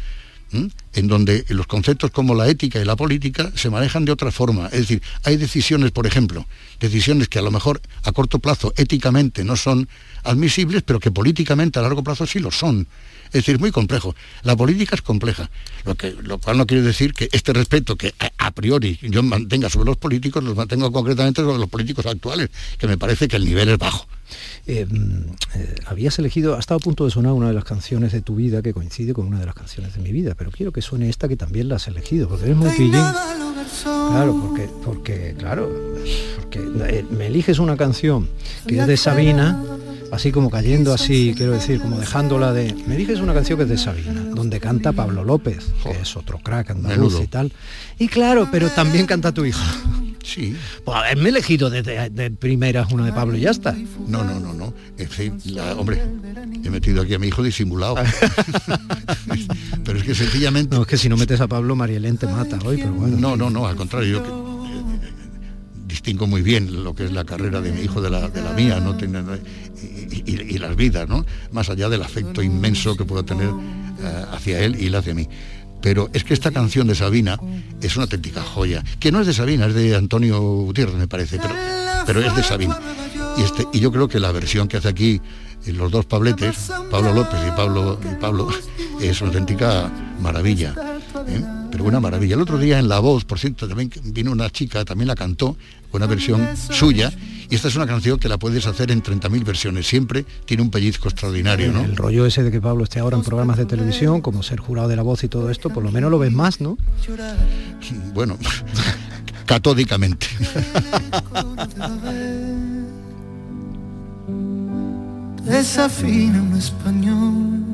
[0.50, 4.66] en donde los conceptos como la ética y la política se manejan de otra forma.
[4.66, 6.46] Es decir, hay decisiones, por ejemplo,
[6.80, 9.88] decisiones que a lo mejor a corto plazo éticamente no son
[10.24, 12.87] admisibles, pero que políticamente a largo plazo sí lo son.
[13.28, 14.14] Es decir, muy complejo.
[14.42, 15.50] La política es compleja,
[15.84, 19.68] lo, que, lo cual no quiere decir que este respeto que a, priori yo mantenga
[19.68, 23.44] sobre los políticos, los mantengo concretamente sobre los políticos actuales, que me parece que el
[23.44, 24.06] nivel es bajo.
[24.66, 24.86] Eh,
[25.54, 28.36] eh, habías elegido, ha estado a punto de sonar una de las canciones de tu
[28.36, 31.08] vida que coincide con una de las canciones de mi vida, pero quiero que suene
[31.08, 33.04] esta que también la has elegido, porque eres muy pillín.
[33.82, 35.70] Claro, porque, porque claro,
[36.36, 38.28] porque eh, me eliges una canción
[38.66, 39.62] que es de Sabina
[40.12, 42.74] así como cayendo así, quiero decir, como dejándola de...
[42.86, 46.38] Me dices una canción que es de Sabina, donde canta Pablo López, que es otro
[46.38, 47.52] crack andaluz y tal.
[47.98, 49.64] Y claro, pero también canta tu hija.
[50.28, 50.54] Sí.
[50.84, 53.74] Pues haberme elegido de, de, primeras una de Pablo y ya está.
[54.06, 54.74] No, no, no, no.
[54.98, 55.38] En fin,
[55.78, 56.02] hombre,
[56.62, 57.94] he metido aquí a mi hijo disimulado.
[59.84, 60.76] pero es que sencillamente...
[60.76, 63.16] No, es que si no metes a Pablo, Marielén te mata hoy, pero bueno.
[63.16, 64.47] No, no, no, al contrario, yo
[65.88, 68.96] distingo muy bien lo que es la carrera de mi hijo de la, mía, ¿no?
[70.27, 71.24] y, las vidas, ¿no?
[71.51, 75.27] Más allá del afecto inmenso que puedo tener eh, hacia él y él hacia mí.
[75.81, 77.38] Pero es que esta canción de Sabina
[77.81, 81.38] es una auténtica joya, que no es de Sabina, es de Antonio Gutiérrez, me parece,
[81.38, 81.55] pero,
[82.07, 82.79] pero es de Sabina.
[83.37, 85.20] Y, este, yo creo que la versión que hace aquí
[85.64, 88.48] eh, los dos Pabletes, Pablo López y Pablo, y Pablo
[89.01, 90.74] es una auténtica maravilla.
[91.29, 91.44] ¿eh?
[91.70, 92.35] Pero una maravilla.
[92.35, 95.57] El otro día en La Voz, por cierto, también vino una chica, también la cantó,
[95.92, 97.12] una versión suya,
[97.51, 100.70] y esta es una canción que la puedes hacer en 30.000 versiones, siempre tiene un
[100.70, 101.83] pellizco extraordinario, ¿no?
[101.83, 104.88] El rollo ese de que Pablo esté ahora en programas de televisión, como ser jurado
[104.88, 106.77] de la voz y todo esto, por lo menos lo ves más, ¿no?
[108.12, 108.37] Bueno,
[109.46, 110.27] catódicamente.
[115.44, 117.64] desafina un español.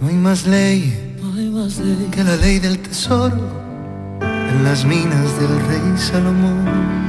[0.00, 3.65] No hay más ley, no hay más ley que la ley del tesoro
[4.56, 7.05] en las minas del rey Salomón.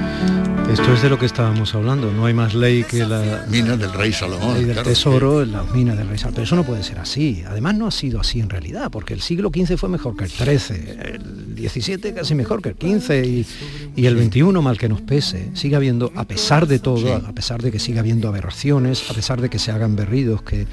[0.70, 3.94] Esto es de lo que estábamos hablando, no hay más ley que la mina del
[3.94, 4.56] rey Salomón.
[4.56, 6.36] Ley del tesoro en las minas del rey Salomón.
[6.36, 7.44] Pero eso no puede ser así.
[7.48, 10.30] Además no ha sido así en realidad, porque el siglo XV fue mejor que el
[10.30, 10.78] XIII,
[11.58, 13.46] el XVII casi mejor que el XV y,
[13.96, 17.62] y el XXI, mal que nos pese, sigue habiendo, a pesar de todo, a pesar
[17.62, 20.68] de que siga habiendo aberraciones, a pesar de que se hagan berridos que eh,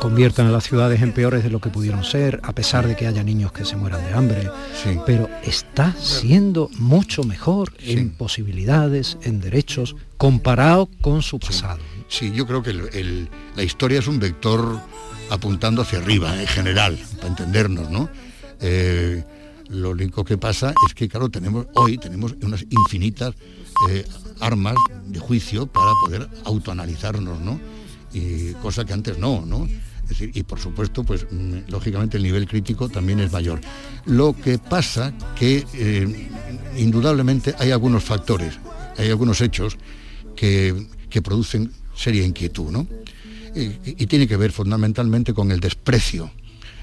[0.00, 3.06] conviertan a las ciudades en peores de lo que pudieron ser, a pesar de que
[3.06, 4.50] haya niños que se mueran de hambre.
[5.06, 11.80] Pero está siendo mucho mejor en posibilidades, en derechos, comparado con su pasado.
[12.08, 12.72] Sí, yo creo que
[13.56, 14.80] la historia es un vector
[15.30, 18.08] apuntando hacia arriba, en general, para entendernos, ¿no?
[18.60, 19.24] Eh,
[19.68, 23.34] lo único que pasa es que, claro, tenemos hoy tenemos unas infinitas
[23.88, 24.04] eh,
[24.40, 27.58] armas de juicio para poder autoanalizarnos, ¿no?
[28.12, 29.66] y cosa que antes no, ¿no?
[30.04, 33.60] Es decir, y por supuesto, pues mm, lógicamente el nivel crítico también es mayor.
[34.04, 36.28] Lo que pasa que eh,
[36.76, 38.58] indudablemente hay algunos factores,
[38.96, 39.76] hay algunos hechos
[40.36, 40.86] que,
[41.22, 42.86] producen seria inquietud, ¿no?
[43.54, 46.30] Y, tiene que ver fundamentalmente con el desprecio.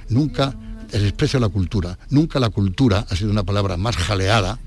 [0.10, 0.56] Nunca,
[0.92, 4.60] el desprecio a la cultura, nunca la cultura ha sido una palabra más jaleada,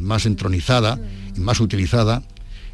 [0.00, 1.00] más entronizada,
[1.36, 2.22] más utilizada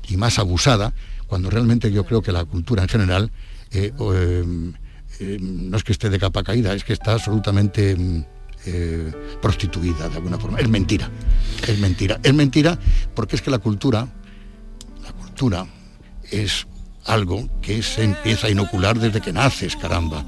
[0.08, 0.94] y más abusada
[1.26, 3.30] cuando realmente yo creo que la cultura en general
[3.72, 4.72] eh, eh,
[5.18, 7.96] eh, no es que esté de capa caída, es que está absolutamente
[8.66, 10.58] mm, prostituida de alguna forma.
[10.58, 11.10] Es mentira,
[11.66, 12.20] es mentira.
[12.22, 12.78] Es mentira
[13.14, 14.08] porque es que la cultura,
[15.02, 15.66] la cultura
[16.30, 16.66] es
[17.04, 20.24] algo que se empieza a inocular desde que naces, caramba.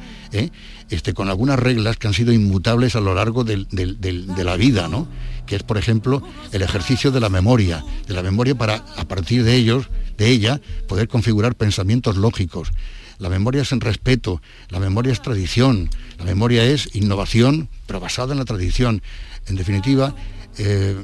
[0.91, 5.09] Este, con algunas reglas que han sido inmutables a lo largo de la vida, ¿no?
[5.49, 6.23] que es, por ejemplo,
[6.53, 10.61] el ejercicio de la memoria, de la memoria para, a partir de ellos, de ella,
[10.87, 12.71] poder configurar pensamientos lógicos.
[13.19, 18.33] La memoria es en respeto, la memoria es tradición, la memoria es innovación, pero basada
[18.33, 19.03] en la tradición.
[19.47, 20.15] En definitiva,
[20.59, 20.97] eh,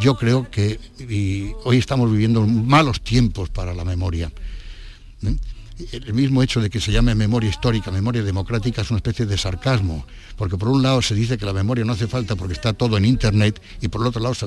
[0.00, 0.78] yo creo que
[1.64, 4.30] hoy estamos viviendo malos tiempos para la memoria.
[5.22, 5.36] ¿eh?
[5.92, 9.36] el mismo hecho de que se llame memoria histórica, memoria democrática, es una especie de
[9.36, 12.72] sarcasmo, porque por un lado se dice que la memoria no hace falta porque está
[12.72, 14.46] todo en Internet y por el otro lado se,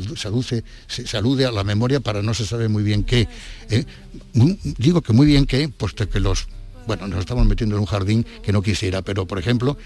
[0.87, 3.27] se, alude a la memoria para no se sabe muy bien qué.
[3.69, 3.85] ¿eh?
[4.33, 6.47] Digo que muy bien qué, puesto que los...
[6.85, 9.77] Bueno, nos estamos metiendo en un jardín que no quisiera, pero por ejemplo,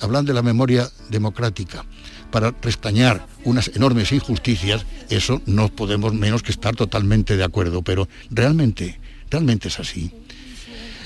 [0.00, 1.84] hablan de la memoria democrática
[2.30, 8.08] para restañar unas enormes injusticias, eso no podemos menos que estar totalmente de acuerdo, pero
[8.30, 10.12] realmente, realmente es así.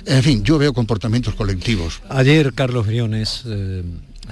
[0.06, 2.02] En fin, yo veo comportamientos colectivos.
[2.08, 3.82] Ayer Carlos Briones, eh,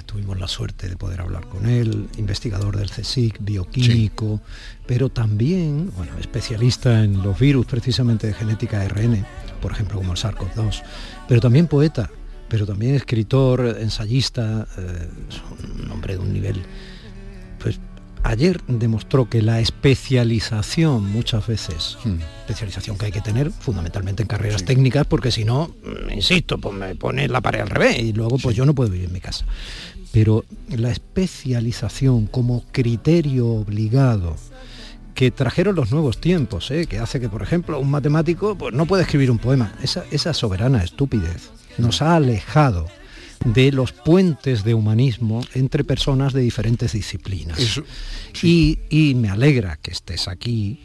[0.05, 4.41] tuvimos la suerte de poder hablar con él, investigador del CSIC, bioquímico,
[4.85, 9.25] pero también, bueno, especialista en los virus precisamente de genética RN,
[9.61, 10.83] por ejemplo como el SARS-CoV-2,
[11.27, 12.09] pero también poeta,
[12.49, 15.09] pero también escritor, ensayista, eh,
[15.83, 16.61] un hombre de un nivel
[17.59, 17.79] pues
[18.23, 22.15] ayer demostró que la especialización muchas veces, hmm.
[22.41, 26.75] especialización que hay que tener fundamentalmente en carreras técnicas, porque si no, mm, insisto, pues
[26.75, 29.19] me pone la pared al revés y luego pues yo no puedo vivir en mi
[29.19, 29.45] casa.
[30.11, 34.35] Pero la especialización como criterio obligado
[35.15, 36.85] que trajeron los nuevos tiempos, ¿eh?
[36.87, 39.73] que hace que, por ejemplo, un matemático pues, no puede escribir un poema.
[39.81, 42.87] Esa, esa soberana estupidez nos ha alejado
[43.45, 47.59] de los puentes de humanismo entre personas de diferentes disciplinas.
[48.41, 50.81] y, me alegra que estés aquí,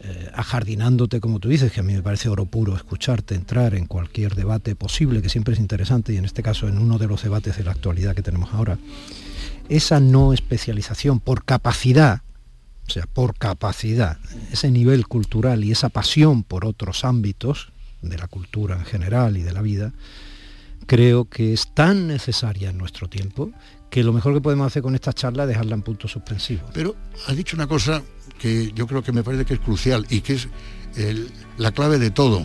[0.00, 3.86] eh, ajardinándote, como tú dices, que a mí me parece oro puro escucharte entrar en
[3.86, 7.22] cualquier debate posible, que siempre es interesante, y en este caso en uno de los
[7.22, 8.78] debates de la actualidad que tenemos ahora.
[9.68, 12.22] Esa no especialización por capacidad,
[12.88, 14.18] o sea, por capacidad,
[14.50, 19.42] ese nivel cultural y esa pasión por otros ámbitos de la cultura en general y
[19.42, 19.92] de la vida,
[20.90, 23.52] creo que es tan necesaria en nuestro tiempo
[23.90, 26.62] que lo mejor que podemos hacer con esta charla es dejarla en punto suspensivo.
[26.74, 26.96] Pero
[27.28, 28.02] has dicho una cosa
[28.40, 30.48] que yo creo que me parece que es crucial y que es
[31.58, 32.44] la clave de todo.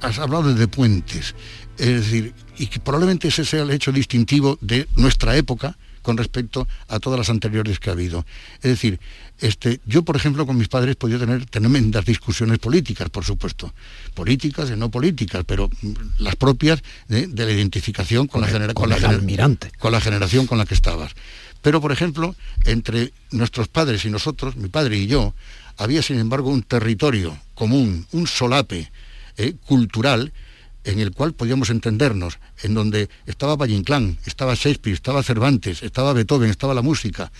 [0.00, 1.36] Has hablado de puentes,
[1.78, 6.66] es decir, y que probablemente ese sea el hecho distintivo de nuestra época, con respecto
[6.88, 8.24] a todas las anteriores que ha habido.
[8.56, 9.00] Es decir,
[9.38, 13.72] este, yo, por ejemplo, con mis padres podía tener tremendas discusiones políticas, por supuesto,
[14.14, 18.98] políticas y no políticas, pero mm, las propias de, la identificación con, la, con, la,
[19.78, 21.14] con la generación con la que estabas.
[21.62, 22.34] Pero, por ejemplo,
[22.64, 25.34] entre nuestros padres y nosotros, mi padre y yo,
[25.76, 28.90] había, sin embargo, un territorio común, un solape
[29.36, 30.32] eh, cultural
[30.84, 36.12] en el cual podíamos entendernos, en donde estaba Valle Inclán, estaba Shakespeare, estaba Cervantes, estaba
[36.12, 37.30] Beethoven, estaba la música,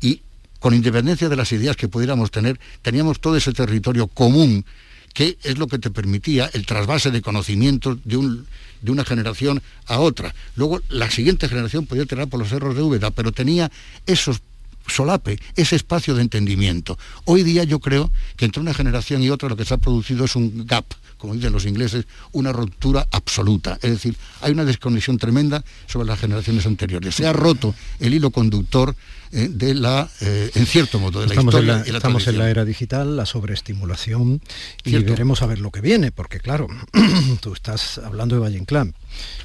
[0.00, 0.22] y
[0.60, 4.64] con independencia de las ideas que pudiéramos tener, teníamos todo ese territorio común
[5.12, 8.46] que es lo que te permitía el trasvase de conocimientos de, un,
[8.82, 10.34] de una generación a otra.
[10.56, 13.70] Luego la siguiente generación podía tirar por los cerros de Úbeda, pero tenía
[14.06, 14.42] esos
[14.86, 16.98] solape, ese espacio de entendimiento.
[17.24, 20.24] Hoy día yo creo que entre una generación y otra lo que se ha producido
[20.24, 20.84] es un gap,
[21.18, 23.78] como dicen los ingleses, una ruptura absoluta.
[23.82, 27.14] Es decir, hay una desconexión tremenda sobre las generaciones anteriores.
[27.14, 28.94] Se ha roto el hilo conductor
[29.32, 31.72] eh, de la, eh, en cierto modo, de la estamos historia.
[31.72, 34.40] En la, y la estamos en la era digital, la sobreestimulación
[34.84, 35.10] y Cierto.
[35.10, 36.68] veremos a ver lo que viene, porque claro,
[37.40, 38.94] tú estás hablando de Valle Inclán,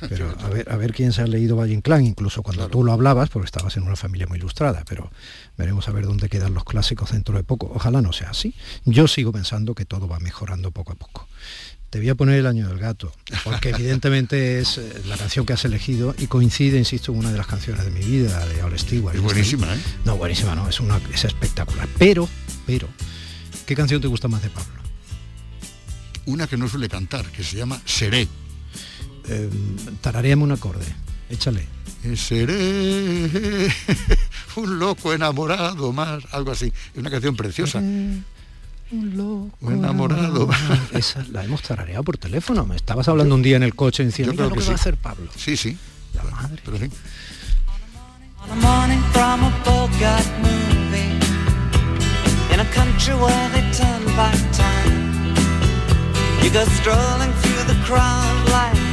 [0.07, 2.71] pero a ver, a ver quién se ha leído Valle Inclán, incluso cuando Claro.
[2.71, 5.11] tú lo hablabas, porque estabas en una familia muy ilustrada, pero
[5.57, 7.71] veremos a ver dónde quedan los clásicos dentro de poco.
[7.73, 8.53] Ojalá no sea así.
[8.85, 11.27] Yo sigo pensando que todo va mejorando poco a poco.
[11.89, 13.11] Te voy a poner el año del gato,
[13.43, 17.37] porque evidentemente es eh, la canción que has elegido y coincide, insisto, en una de
[17.37, 19.15] las canciones de mi vida, de All Stewart.
[19.15, 19.79] Es buenísima, ¿eh?
[20.05, 21.87] No, buenísima, no, es, una, es espectacular.
[21.97, 22.29] Pero,
[22.67, 22.87] pero,
[23.65, 24.79] ¿qué canción te gusta más de Pablo?
[26.27, 28.27] Una que no suele cantar, que se llama Seré.
[29.27, 29.49] Eh,
[30.01, 30.85] tarareame un acorde,
[31.29, 31.67] échale.
[32.03, 33.69] Eh, Seré
[34.55, 36.67] un loco enamorado más, algo así.
[36.93, 37.79] Es una canción preciosa.
[37.79, 38.23] Un
[38.91, 40.49] loco Un enamorado.
[40.93, 42.65] Esa la hemos tarareado por teléfono.
[42.65, 44.71] Me estabas hablando un día en el coche diciendo, yo mira lo que que va
[44.71, 45.29] a hacer Pablo.
[45.35, 45.77] Sí, sí.
[46.13, 46.61] La madre.
[46.63, 46.89] Pero sí.
[56.41, 58.88] You go strolling through the crowd like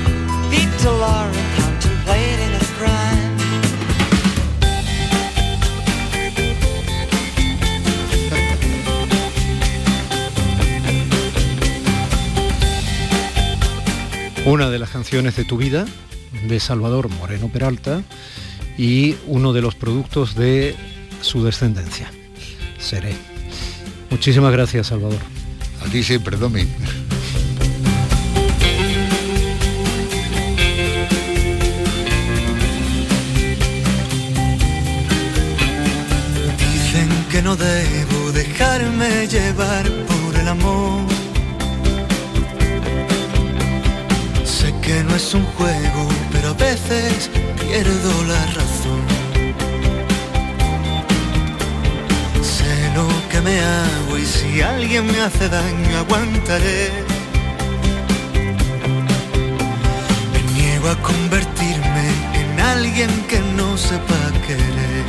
[0.56, 3.36] Pete Laura contemplating a crime
[14.46, 15.84] Una de las canciones de tu vida,
[16.48, 18.02] de Salvador Moreno Peralta,
[18.78, 20.74] y uno de los productos de
[21.20, 22.10] su descendencia.
[22.78, 23.14] Seré.
[24.08, 25.18] Muchísimas gracias, Salvador.
[25.84, 26.64] A ti siempre, Domi.
[55.36, 56.90] Hace daño aguantaré.
[60.32, 65.04] Me niego a convertirme en alguien que no sepa querer.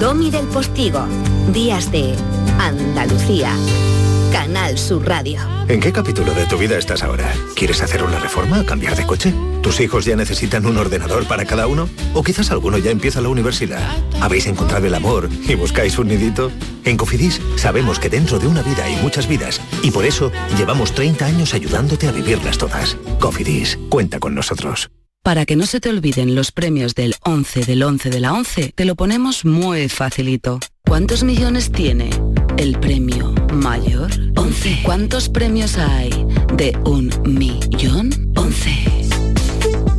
[0.00, 1.06] Domi del Postigo,
[1.52, 2.14] Días de
[2.58, 3.50] Andalucía,
[4.34, 5.40] Canal Sur Radio.
[5.68, 7.32] ¿En qué capítulo de tu vida estás ahora?
[7.54, 8.66] ¿Quieres hacer una reforma?
[8.66, 9.32] ¿Cambiar de coche?
[9.62, 11.88] ¿Tus hijos ya necesitan un ordenador para cada uno?
[12.14, 13.88] ¿O quizás alguno ya empieza la universidad?
[14.20, 16.50] ¿Habéis encontrado el amor y buscáis un nidito?
[16.84, 20.92] En Cofidis sabemos que dentro de una vida hay muchas vidas y por eso llevamos
[20.96, 22.96] 30 años ayudándote a vivirlas todas.
[23.20, 24.90] Cofidis, cuenta con nosotros.
[25.22, 28.72] Para que no se te olviden los premios del 11 del 11 de la 11,
[28.74, 30.58] te lo ponemos muy facilito.
[30.94, 32.10] ¿Cuántos millones tiene
[32.56, 34.12] el premio mayor?
[34.36, 34.82] 11.
[34.84, 36.10] ¿Cuántos premios hay
[36.54, 38.10] de un millón?
[38.36, 38.70] 11.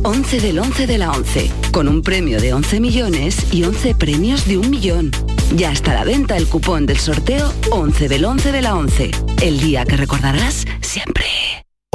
[0.04, 4.46] 11 del 11 de la 11, con un premio de 11 millones y 11 premios
[4.46, 5.10] de un millón.
[5.54, 9.10] Ya está a la venta el cupón del sorteo 11 del 11 de la 11,
[9.42, 11.26] el día que recordarás siempre.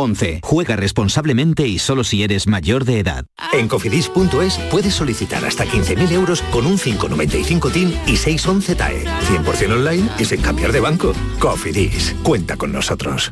[0.01, 0.41] 11.
[0.43, 3.25] Juega responsablemente y solo si eres mayor de edad.
[3.53, 9.05] En cofidis.es puedes solicitar hasta 15.000 euros con un 595 TIN y 611 TAE.
[9.05, 11.13] 100% online y sin cambiar de banco.
[11.39, 13.31] Cofidis, cuenta con nosotros.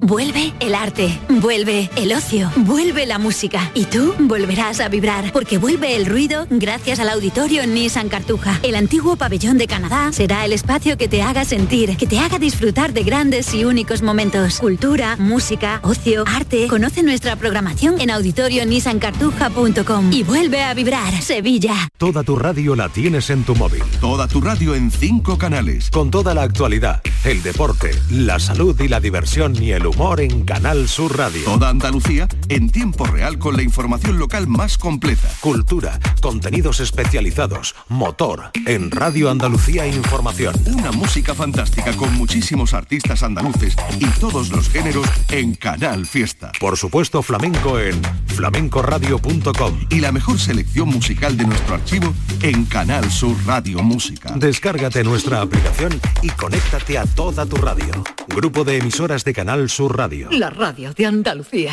[0.00, 5.58] Vuelve el arte, vuelve el ocio, vuelve la música y tú volverás a vibrar porque
[5.58, 8.60] vuelve el ruido gracias al auditorio Nissan Cartuja.
[8.62, 12.38] El antiguo pabellón de Canadá será el espacio que te haga sentir, que te haga
[12.38, 14.60] disfrutar de grandes y únicos momentos.
[14.60, 16.68] Cultura, música, ocio, arte.
[16.68, 21.74] Conoce nuestra programación en auditorionissancartuja.com y vuelve a vibrar Sevilla.
[21.98, 23.82] Toda tu radio la tienes en tu móvil.
[24.00, 25.90] Toda tu radio en cinco canales.
[25.90, 30.44] Con toda la actualidad, el deporte, la salud y la diversión y el humor en
[30.44, 31.42] Canal Sur Radio.
[31.44, 35.28] Toda Andalucía en tiempo real con la información local más completa.
[35.40, 40.54] Cultura, contenidos especializados, motor, en Radio Andalucía Información.
[40.66, 46.52] Una música fantástica con muchísimos artistas andaluces y todos los géneros en Canal Fiesta.
[46.60, 49.86] Por supuesto, flamenco en flamencoradio.com.
[49.90, 52.12] Y la mejor selección musical de nuestro archivo
[52.42, 54.34] en Canal Sur Radio Música.
[54.36, 58.04] Descárgate nuestra aplicación y conéctate a toda tu radio.
[58.28, 60.28] Grupo de emisoras de Canal Sur Radio.
[60.32, 61.72] La radio de Andalucía.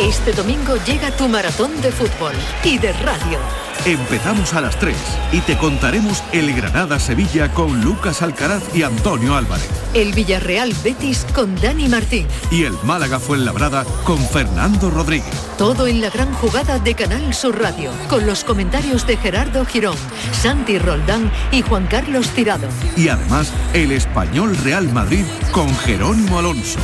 [0.00, 3.59] Este domingo llega tu maratón de fútbol y de radio.
[3.86, 4.94] Empezamos a las 3
[5.32, 9.68] y te contaremos el Granada-Sevilla con Lucas Alcaraz y Antonio Álvarez.
[9.94, 12.26] El Villarreal Betis con Dani Martín.
[12.50, 15.34] Y el Málaga Fuenlabrada con Fernando Rodríguez.
[15.56, 19.96] Todo en la gran jugada de Canal Sur Radio, con los comentarios de Gerardo Girón,
[20.32, 22.68] Santi Roldán y Juan Carlos Tirado.
[22.96, 26.78] Y además, el Español Real Madrid con Jerónimo Alonso.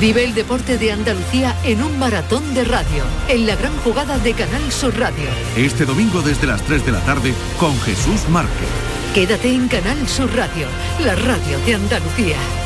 [0.00, 4.34] Vive el deporte de Andalucía en un maratón de radio, en la gran jugada de
[4.34, 5.28] Canal Sur Radio.
[5.56, 8.68] Este domingo desde las 3 de la tarde con Jesús Márquez.
[9.12, 10.68] Quédate en Canal Sur Radio,
[11.00, 12.65] la radio de Andalucía.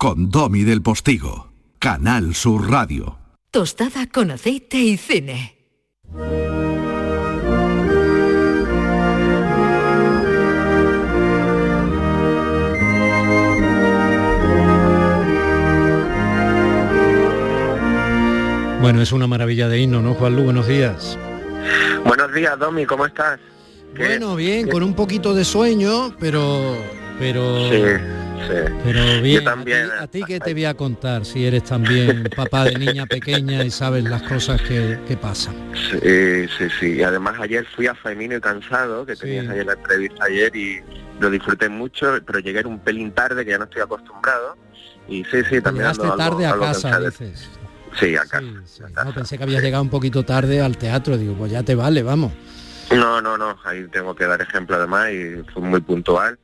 [0.00, 1.52] con Domi del Postigo.
[1.78, 3.18] Canal Sur Radio.
[3.50, 5.58] Tostada con aceite y cine.
[18.80, 20.44] Bueno, es una maravilla de himno, ¿no, Juan Lu?
[20.44, 21.18] Buenos días.
[22.06, 23.38] Buenos días, Domi, ¿cómo estás?
[23.94, 26.74] Bueno, bien, con un poquito de sueño, pero...
[27.18, 27.68] Pero...
[27.68, 27.82] Sí,
[28.48, 28.72] sí.
[28.84, 29.90] Pero bien, Yo también.
[29.98, 33.62] ¿a ti, ti qué te voy a contar si eres también papá de niña pequeña
[33.62, 35.54] y sabes las cosas que, que pasan?
[35.90, 36.86] Sí, sí, sí.
[36.98, 40.80] Y además ayer fui a Femino y cansado, que tenías ayer la entrevista ayer y
[41.20, 44.56] lo disfruté mucho, pero llegué un pelín tarde, que ya no estoy acostumbrado.
[45.08, 47.50] Y sí, sí, también Llegaste ando algo- tarde a algo casa, dices.
[47.98, 48.40] Sí, acá.
[49.04, 52.02] No, pensé que habías llegado un poquito tarde al teatro, digo, pues ya te vale,
[52.02, 52.32] vamos.
[52.94, 56.38] No, no, no, ahí tengo que dar ejemplo además y fue muy puntual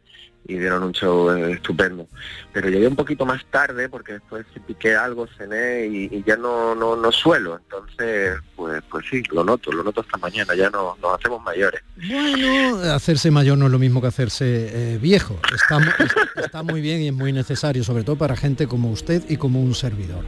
[0.48, 2.06] y dieron un show eh, estupendo.
[2.52, 6.74] Pero llegué un poquito más tarde porque después piqué algo, cené y, y ya no,
[6.74, 7.58] no, no suelo.
[7.58, 11.82] Entonces, pues, pues sí, lo noto, lo noto esta mañana, ya no, nos hacemos mayores.
[11.96, 15.38] Bueno, hacerse mayor no es lo mismo que hacerse eh, viejo.
[15.54, 15.78] Está,
[16.36, 19.60] está muy bien y es muy necesario, sobre todo para gente como usted y como
[19.60, 20.24] un servidor.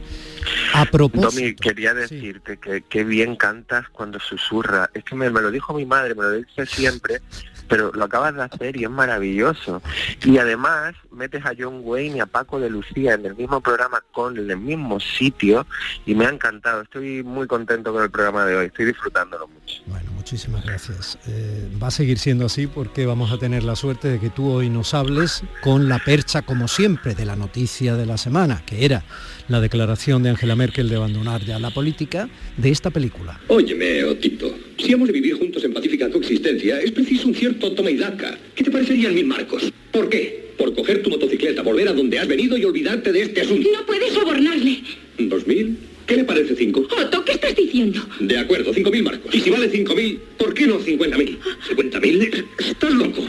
[0.73, 4.89] A propósito, Domi, quería decirte que qué bien cantas cuando susurra.
[4.93, 7.21] Es que me, me lo dijo mi madre, me lo dice siempre,
[7.69, 9.81] pero lo acabas de hacer y es maravilloso.
[10.25, 14.03] Y además metes a John Wayne y a Paco de Lucía en el mismo programa
[14.11, 15.65] con el mismo sitio
[16.05, 16.81] y me ha encantado.
[16.81, 19.83] Estoy muy contento con el programa de hoy, estoy disfrutándolo mucho.
[20.19, 21.17] Muchísimas gracias.
[21.29, 24.49] Eh, va a seguir siendo así porque vamos a tener la suerte de que tú
[24.49, 28.83] hoy nos hables con la percha, como siempre, de la noticia de la semana, que
[28.83, 29.05] era
[29.47, 33.39] la declaración de Angela Merkel de abandonar ya la política de esta película.
[33.47, 37.89] Óyeme, Otito, si hemos de vivir juntos en pacífica coexistencia, es preciso un cierto toma
[37.89, 38.37] y daca.
[38.55, 39.71] ¿Qué te parecerían mil marcos?
[39.91, 40.53] ¿Por qué?
[40.57, 43.69] Por coger tu motocicleta, volver a donde has venido y olvidarte de este asunto.
[43.71, 44.83] No puedes sobornarle.
[45.17, 45.77] ¿Dos mil?
[46.09, 46.87] ¿Qué le parece cinco?
[46.89, 48.01] Otto, ¿qué estás diciendo?
[48.19, 49.31] De acuerdo, cinco mil marcos.
[49.31, 51.37] Y si vale cinco mil, ¿por qué no cincuenta mil?
[51.67, 52.45] ¿Cincuenta mil?
[52.57, 53.23] Estás loco.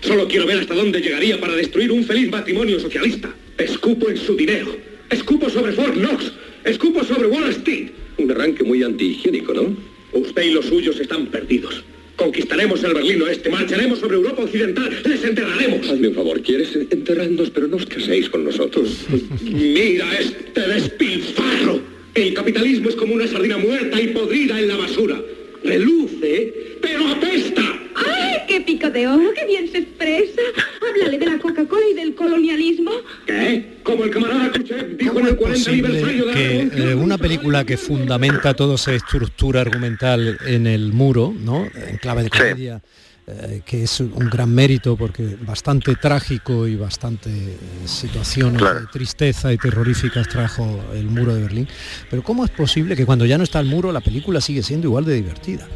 [0.00, 3.32] Solo quiero ver hasta dónde llegaría para destruir un feliz matrimonio socialista.
[3.56, 4.76] Escupo en su dinero.
[5.08, 6.32] Escupo sobre Fort Knox.
[6.64, 7.90] Escupo sobre Wall Street.
[8.16, 9.76] Un arranque muy antihigiénico, ¿no?
[10.12, 11.84] Usted y los suyos están perdidos.
[12.16, 15.88] Conquistaremos el Berlín Oeste, marcharemos sobre Europa Occidental, les enterraremos.
[15.88, 19.06] Hazme un favor, ¿quieres enterrarnos, pero no os caséis con nosotros?
[19.44, 21.97] Mira este despilfarro.
[22.18, 25.20] El capitalismo es como una sardina muerta y podrida en la basura.
[25.62, 26.52] Reluce,
[26.82, 27.62] pero apesta.
[27.94, 29.32] ¡Ay, qué pico de oro!
[29.34, 30.42] ¡Qué bien se expresa!
[30.88, 32.90] Háblale de la Coca-Cola y del colonialismo.
[33.24, 33.78] ¿Qué?
[33.84, 37.64] Como el camarada Khrushchev dijo en el 40 aniversario de la que eh, una película
[37.64, 41.68] que fundamenta toda esa estructura argumental en el muro, ¿no?
[41.88, 42.82] En clave de comedia,
[43.30, 49.52] eh, que es un gran mérito porque bastante trágico y bastante eh, situaciones de tristeza
[49.52, 51.68] y terroríficas trajo el muro de Berlín.
[52.08, 54.86] Pero ¿cómo es posible que cuando ya no está el muro la película sigue siendo
[54.86, 55.66] igual de divertida?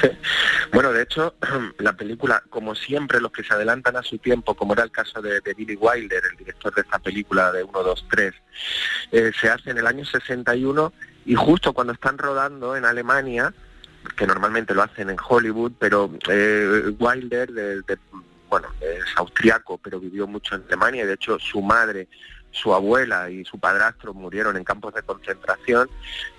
[0.72, 1.34] Bueno, de hecho,
[1.78, 5.22] la película, como siempre, los que se adelantan a su tiempo, como era el caso
[5.22, 8.34] de, de Billy Wilder, el director de esta película de 1, 2, 3,
[9.12, 10.92] eh, se hace en el año 61
[11.24, 13.54] y justo cuando están rodando en Alemania,
[14.14, 17.98] que normalmente lo hacen en Hollywood, pero eh, Wilder, de- de-
[18.48, 22.08] bueno, es austriaco, pero vivió mucho en Alemania y de hecho su madre
[22.52, 25.90] su abuela y su padrastro murieron en campos de concentración,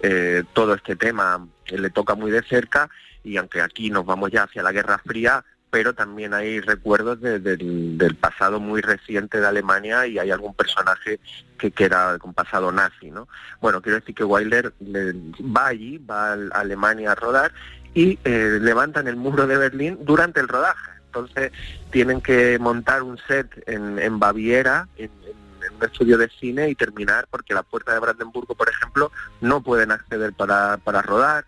[0.02, 2.90] eh, todo este tema le toca muy de cerca
[3.24, 7.40] y aunque aquí nos vamos ya hacia la Guerra Fría, pero también hay recuerdos de-
[7.40, 11.20] del- pasado muy reciente de Alemania y hay algún personaje
[11.58, 13.28] que, que era con pasado nazi, ¿no?
[13.62, 15.14] Bueno, quiero decir que Wilder le-
[15.44, 17.52] va allí, va a Alemania a rodar
[17.94, 20.92] y eh, levantan el muro de Berlín durante el rodaje.
[21.08, 21.52] Entonces
[21.92, 27.28] tienen que montar un set en, Baviera, en- en un estudio de cine y terminar
[27.30, 29.12] porque la puerta de Brandenburgo, por ejemplo,
[29.42, 31.46] no pueden acceder para, para rodar,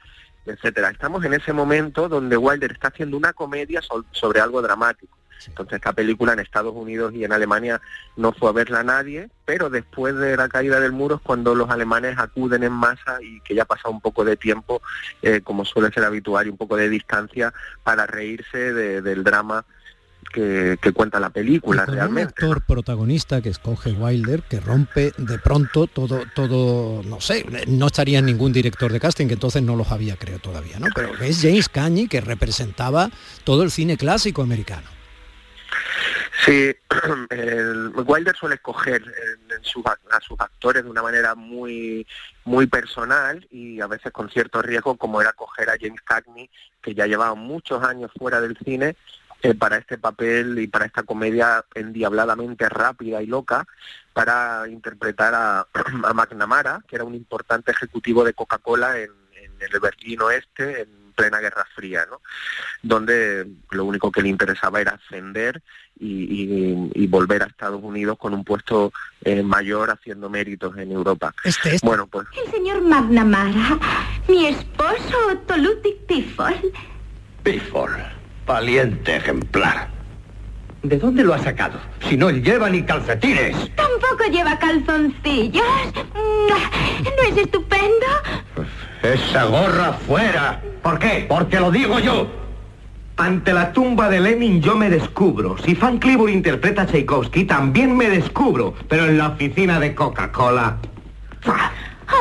[0.52, 0.89] etcétera.
[0.89, 3.82] Estamos en ese momento donde Wilder está haciendo una comedia
[4.12, 5.18] sobre algo dramático.
[5.47, 7.80] Entonces esta película en Estados Unidos y en Alemania
[8.18, 11.70] no fue a verla nadie, pero después de la caída del muro es cuando los
[11.70, 14.82] alemanes acuden en masa y que ya pasa un poco de tiempo,
[15.22, 19.64] eh, como suele ser habitual, y un poco de distancia para reírse de- del drama
[20.34, 22.34] que, que cuenta la película Con un realmente.
[22.45, 28.22] actor protagonista que escoge Wilder, que rompe de pronto todo, todo, no sé, no estaría
[28.22, 30.88] ningún director de casting, que entonces no los había, creo, todavía, ¿no?
[30.93, 33.09] Pero es James Cagney, que representaba
[33.43, 34.88] todo el cine clásico americano.
[36.45, 36.74] Sí,
[37.32, 42.07] el, Wilder suele escoger en- en sus ac- a sus actores de una manera muy
[42.45, 46.49] muy personal y a veces con cierto riesgo, como era coger a James Cagney,
[46.82, 48.95] que ya llevaba muchos años fuera del cine,
[49.41, 53.65] eh, para este papel y para esta comedia endiabladamente rápida y loca,
[54.13, 55.59] para interpretar a,
[56.03, 60.99] a McNamara, que era un importante ejecutivo de Coca-Cola en, en el Berlín Oeste, en
[61.15, 62.21] plena Guerra Fría, ¿no?
[62.81, 65.61] donde lo único que le interesaba era ascender
[65.99, 68.93] y, y- y volver a Estados Unidos con un puesto
[69.25, 71.33] eh, mayor haciendo méritos en Europa.
[71.43, 73.77] Este, Bueno, pues El señor McNamara,
[74.29, 76.71] mi esposo Tolutic Piffle.
[77.43, 77.99] Bifford,
[78.50, 79.89] valiente ejemplar.
[80.82, 81.78] ¿De dónde lo ha sacado?
[82.10, 83.56] Si no lleva ni calcetines.
[83.76, 85.64] Tampoco lleva calzoncillos.
[86.16, 88.08] ¿No es estupendo?
[89.04, 90.62] Esa gorra fuera.
[90.82, 91.28] ¿Por qué?
[91.30, 92.28] Porque lo digo yo.
[93.18, 95.56] Ante la tumba de Lenin yo me descubro.
[95.60, 98.74] Si Fan Cliburn interpreta a Tchaikovsky, también me descubro.
[98.88, 100.78] Pero en la oficina de Coca-Cola...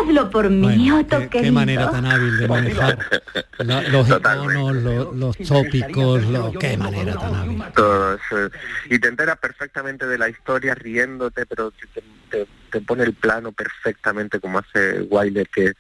[0.01, 1.53] Hazlo por mí, Otto Qué querido.
[1.53, 2.99] manera tan hábil de manejar
[3.59, 7.63] la- los iconos, los, los tópicos, lo- qué manera tan hábil.
[7.75, 8.51] todo eso.
[8.91, 13.53] y te enteras perfectamente de la historia riéndote, pero te, te- te pone el plano
[13.53, 15.73] perfectamente como hace Wilder, que,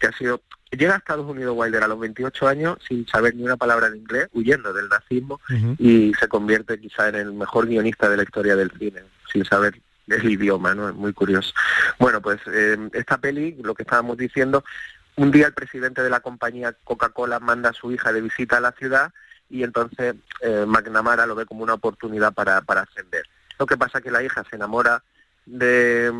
[0.00, 0.40] que ha sido...
[0.72, 3.98] Llega a Estados Unidos Wilder a los 28 años sin saber ni una palabra de
[3.98, 5.40] inglés, huyendo del nazismo,
[5.78, 9.02] y se convierte quizá en el mejor guionista de la historia del cine,
[9.32, 10.88] sin saber el idioma, ¿no?
[10.88, 11.52] Es muy curioso.
[11.98, 14.64] Bueno, pues eh, esta peli, lo que estábamos diciendo,
[15.16, 18.60] un día el presidente de la compañía Coca-Cola manda a su hija de visita a
[18.60, 19.12] la ciudad
[19.48, 23.24] y entonces eh, McNamara lo ve como una oportunidad para ascender.
[23.58, 25.02] Lo que pasa es que la hija se enamora
[25.46, 26.12] de,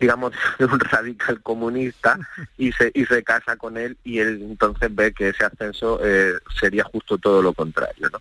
[0.00, 2.18] digamos, de un radical comunista
[2.56, 6.34] y se, y se casa con él y él entonces ve que ese ascenso eh,
[6.58, 8.08] sería justo todo lo contrario.
[8.12, 8.20] ¿no?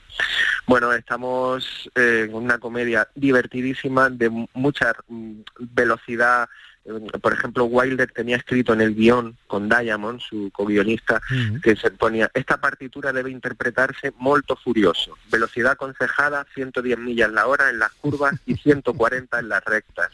[0.65, 6.49] Bueno, estamos eh, en una comedia divertidísima de mu- mucha mm, velocidad.
[6.87, 11.21] Eh, Por ejemplo, Wilder tenía escrito en el guion con Diamond, su co-guionista,
[11.61, 17.69] que se ponía, esta partitura debe interpretarse molto furioso, velocidad aconsejada 110 millas la hora
[17.69, 20.11] en las curvas y 140 en las rectas.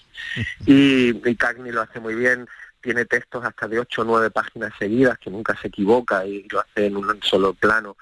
[0.65, 2.47] Y, y Cagney lo hace muy bien,
[2.81, 6.59] tiene textos hasta de 8 o 9 páginas seguidas, que nunca se equivoca y lo
[6.59, 7.95] hace en un solo plano.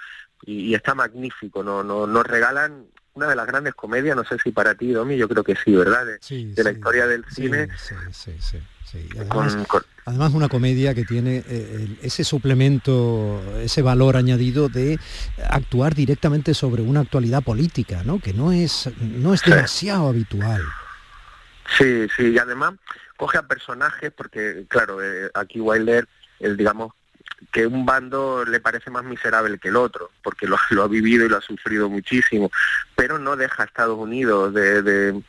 [0.43, 4.37] Y, y está magnífico, no, no, nos regalan una de las grandes comedias, no sé
[4.43, 6.05] si para ti, Domi, yo creo que sí, ¿verdad?
[6.05, 6.19] De,
[6.53, 7.67] de la historia del cine.
[7.77, 8.57] Sí, sí, sí.
[8.89, 8.97] sí.
[9.13, 14.69] Y Con- además, con- además una comedia que tiene eh, ese suplemento, ese valor añadido
[14.69, 14.97] de
[15.49, 18.19] actuar directamente sobre una actualidad política, ¿no?
[18.19, 20.63] Que no es, no es demasiado habitual.
[21.77, 22.73] Sí, sí, y además
[23.17, 26.07] coge a personajes porque, claro, eh, aquí Wilder,
[26.39, 26.93] el, digamos,
[27.51, 31.25] que un bando le parece más miserable que el otro, porque lo, lo ha vivido
[31.25, 32.51] y lo ha sufrido muchísimo,
[32.95, 35.21] pero no deja a Estados Unidos de...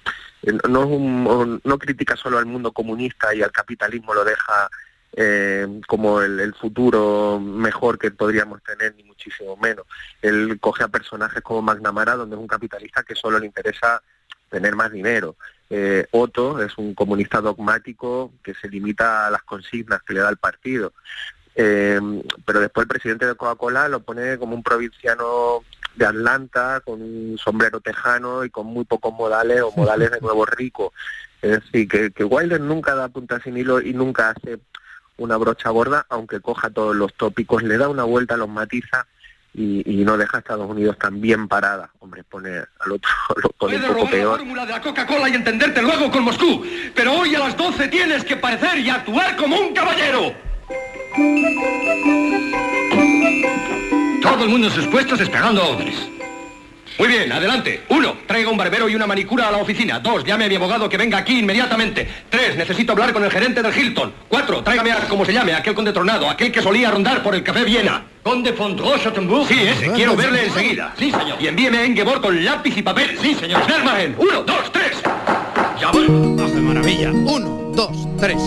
[0.68, 4.68] no, es un- no critica solo al mundo comunista y al capitalismo lo deja
[5.14, 9.84] eh, como el, el futuro mejor que podríamos tener, ni muchísimo menos.
[10.22, 14.02] Él coge a personajes como McNamara, donde es un capitalista que solo le interesa
[14.48, 15.36] tener más dinero.
[15.68, 20.28] Eh, Otto es un comunista dogmático que se limita a las consignas que le da
[20.30, 20.92] el partido.
[21.54, 22.00] Eh,
[22.46, 25.62] pero después el presidente de Coca-Cola lo pone como un provinciano
[25.94, 30.46] de Atlanta, con un sombrero tejano y con muy pocos modales o modales de nuevo
[30.46, 30.92] rico.
[31.42, 34.58] Es decir, que, que Wilder nunca da punta sin hilo y nunca hace
[35.18, 39.06] una brocha gorda, aunque coja todos los tópicos, le da una vuelta, los matiza
[39.52, 41.90] y, y no deja a Estados Unidos tan bien parada.
[41.98, 43.10] Hombre, pone al otro
[43.42, 44.38] lo pone un poco la peor.
[44.38, 46.64] fórmula de la Coca-Cola y entenderte luego con Moscú.
[46.94, 50.32] Pero hoy a las 12 tienes que parecer y actuar como un caballero.
[54.22, 55.94] Todo el mundo en sus puestos esperando órdenes.
[56.98, 57.82] Muy bien, adelante.
[57.88, 59.98] Uno, traiga un barbero y una manicura a la oficina.
[59.98, 62.08] Dos, llame a mi abogado que venga aquí inmediatamente.
[62.30, 64.12] Tres, necesito hablar con el gerente del Hilton.
[64.28, 67.42] Cuatro, tráigame a, como se llame, aquel conde tronado, aquel que solía rondar por el
[67.42, 68.04] Café Viena.
[68.22, 69.48] ¿Conde Fondroche-Schottenburg?
[69.48, 70.94] Sí, ese, quiero verle enseguida.
[70.98, 71.36] Sí, señor.
[71.40, 73.18] Y envíeme a Ingeborg con lápiz y papel.
[73.20, 73.64] Sí, señor.
[73.64, 74.14] Snermagen.
[74.18, 74.92] Uno, dos, tres.
[75.80, 76.06] Ya voy.
[76.06, 77.10] de maravilla.
[77.10, 78.38] Uno, dos, tres.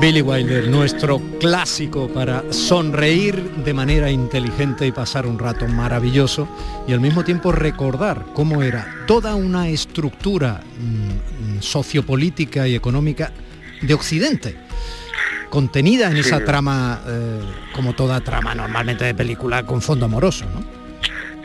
[0.00, 6.48] Billy Wilder, nuestro clásico para sonreír de manera inteligente y pasar un rato maravilloso
[6.86, 13.32] y al mismo tiempo recordar cómo era toda una estructura mm, sociopolítica y económica
[13.80, 14.56] de Occidente,
[15.50, 16.20] contenida en Sí.
[16.20, 17.40] esa trama, eh,
[17.74, 20.64] como toda trama normalmente de película con fondo amoroso, ¿no?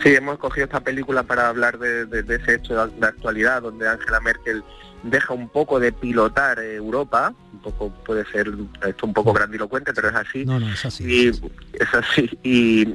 [0.03, 3.61] Sí, hemos cogido esta película para hablar de, de- de ese hecho de, de actualidad
[3.61, 4.63] donde Angela Merkel
[5.03, 8.51] deja un poco de pilotar eh, Europa, un poco puede ser
[8.87, 10.45] esto un poco grandilocuente, pero es así.
[10.45, 11.03] No, no, es así.
[11.03, 12.29] Y es así.
[12.43, 12.87] Y,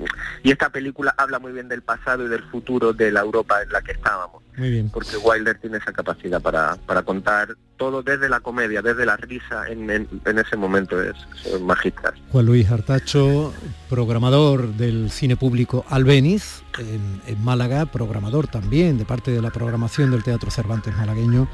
[0.43, 3.71] y esta película habla muy bien del pasado y del futuro de la Europa en
[3.71, 4.43] la que estábamos.
[4.57, 4.89] Muy bien.
[4.89, 9.69] Porque Wilder tiene esa capacidad para, para contar todo desde la comedia, desde la risa
[9.69, 12.15] en, en- en ese momento es, es magistral.
[12.33, 13.53] Juan Luis Artacho,
[13.91, 20.11] programador del cine público Albeniz en, en Málaga, programador también de parte de la programación
[20.11, 21.49] del Teatro Cervantes malagueño,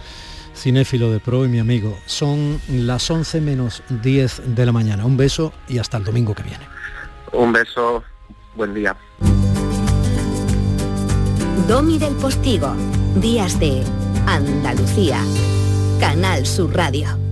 [0.62, 1.98] cinéfilo de pro y mi amigo.
[2.06, 5.04] Son las 11 menos 10 de la mañana.
[5.04, 6.64] Un beso y hasta el domingo que viene.
[7.32, 8.04] Un beso,
[8.54, 8.96] buen día.
[11.66, 12.74] Domi del Postigo,
[13.16, 13.82] Días de
[14.26, 15.18] Andalucía,
[15.98, 17.31] Canal Sur Radio.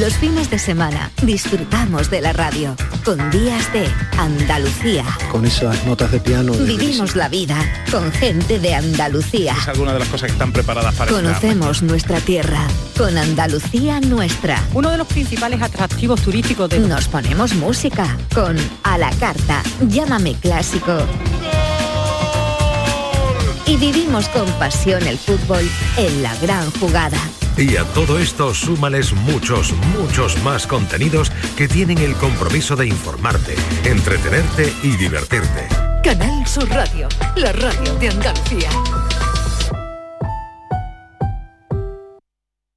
[0.00, 3.88] Los fines de semana disfrutamos de la radio con Días de
[4.18, 5.04] Andalucía.
[5.30, 6.52] Con esas notas de piano.
[6.52, 7.56] Vivimos la vida
[7.90, 9.54] con gente de Andalucía.
[9.58, 12.60] Es alguna de las cosas que están preparadas para Conocemos nuestra tierra
[12.98, 14.62] con Andalucía nuestra.
[14.74, 16.80] Uno de los principales atractivos turísticos de...
[16.80, 21.06] Nos ponemos música con A la Carta, Llámame Clásico.
[23.66, 27.18] Y vivimos con pasión el fútbol en la gran jugada.
[27.56, 33.54] Y a todo esto súmales muchos, muchos más contenidos que tienen el compromiso de informarte,
[33.84, 35.68] entretenerte y divertirte.
[36.04, 38.70] Canal Sur Radio, la radio de Andalucía.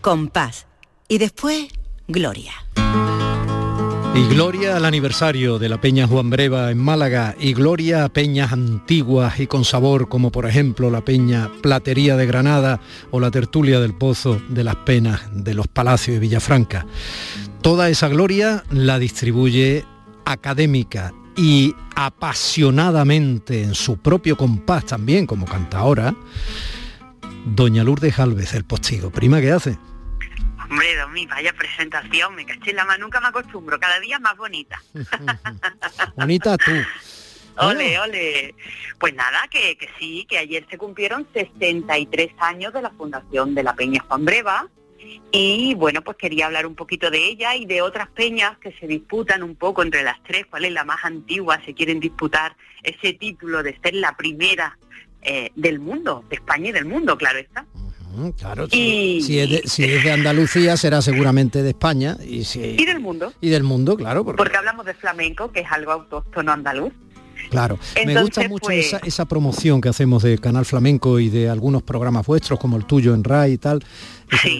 [0.00, 0.66] Compás.
[1.08, 1.68] Y después,
[2.08, 2.52] Gloria.
[4.16, 8.52] Y gloria al aniversario de la Peña Juan Breva en Málaga y gloria a peñas
[8.52, 12.80] antiguas y con sabor como por ejemplo la Peña Platería de Granada
[13.12, 16.84] o la Tertulia del Pozo de las Penas de los Palacios de Villafranca.
[17.62, 19.84] Toda esa gloria la distribuye
[20.24, 26.16] académica y apasionadamente en su propio compás también como canta ahora,
[27.46, 29.10] doña Lourdes Alves, el postigo.
[29.10, 29.89] Prima, ¿qué hace?
[30.70, 34.36] Hombre, Domi, vaya presentación, me caché en la mano, nunca me acostumbro, cada día más
[34.36, 34.80] bonita.
[36.16, 36.70] bonita tú.
[37.56, 38.54] Ole, ole.
[38.98, 43.64] Pues nada, que, que sí, que ayer se cumplieron 63 años de la fundación de
[43.64, 44.68] la Peña Juan Breva,
[45.32, 48.86] y bueno, pues quería hablar un poquito de ella y de otras peñas que se
[48.86, 53.12] disputan un poco entre las tres, cuál es la más antigua, se quieren disputar ese
[53.14, 54.78] título de ser la primera
[55.22, 57.66] eh, del mundo, de España y del mundo, claro está.
[58.38, 63.32] Claro, si, es de, Andalucía será seguramente de España y, si, y del mundo.
[63.40, 64.24] Y del mundo, claro.
[64.24, 64.56] Porque...
[64.56, 66.92] hablamos de flamenco, que es algo autóctono andaluz.
[67.48, 71.82] Claro, me gusta mucho pues esa, promoción que hacemos de Canal Flamenco y de algunos
[71.82, 73.82] programas vuestros, como el tuyo en RAI y tal,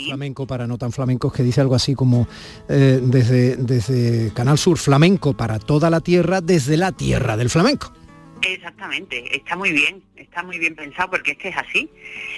[0.06, 2.26] flamenco para no tan flamencos, que dice algo así como
[2.68, 7.92] eh, desde, desde Canal Sur Flamenco para toda la tierra, desde la tierra del flamenco.
[8.42, 11.90] Exactamente, está muy bien, está muy bien pensado porque es que es así.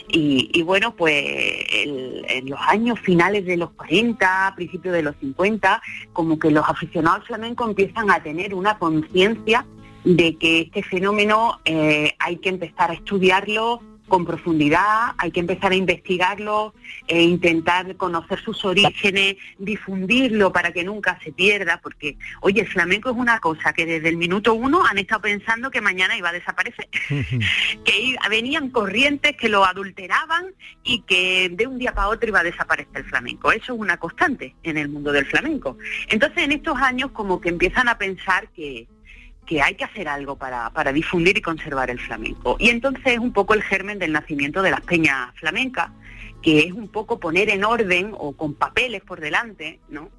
[0.08, 5.80] Y, bueno, pues en los años finales de los 40, principios de los 50,
[6.12, 9.64] como que los aficionados flamencos empiezan a tener una conciencia
[10.04, 15.72] de que este fenómeno eh, hay que empezar a estudiarlo, con profundidad, hay que empezar
[15.72, 16.74] a investigarlo,
[17.06, 23.10] e intentar conocer sus orígenes, difundirlo para que nunca se pierda, porque, oye, el flamenco
[23.10, 26.32] es una cosa que desde el minuto uno han estado pensando que mañana iba a
[26.32, 26.88] desaparecer,
[27.84, 30.46] que venían corrientes que lo adulteraban
[30.82, 33.52] y que de un día para otro iba a desaparecer el flamenco.
[33.52, 35.78] Eso es una constante en el mundo del flamenco.
[36.08, 38.86] Entonces, en estos años como que empiezan a pensar que,
[39.46, 42.56] que hay que hacer algo para, para, difundir y conservar el flamenco.
[42.58, 45.90] Y entonces es un poco el germen del nacimiento de las peñas flamencas,
[46.42, 50.10] que es un poco poner en orden o con papeles por delante, ¿no?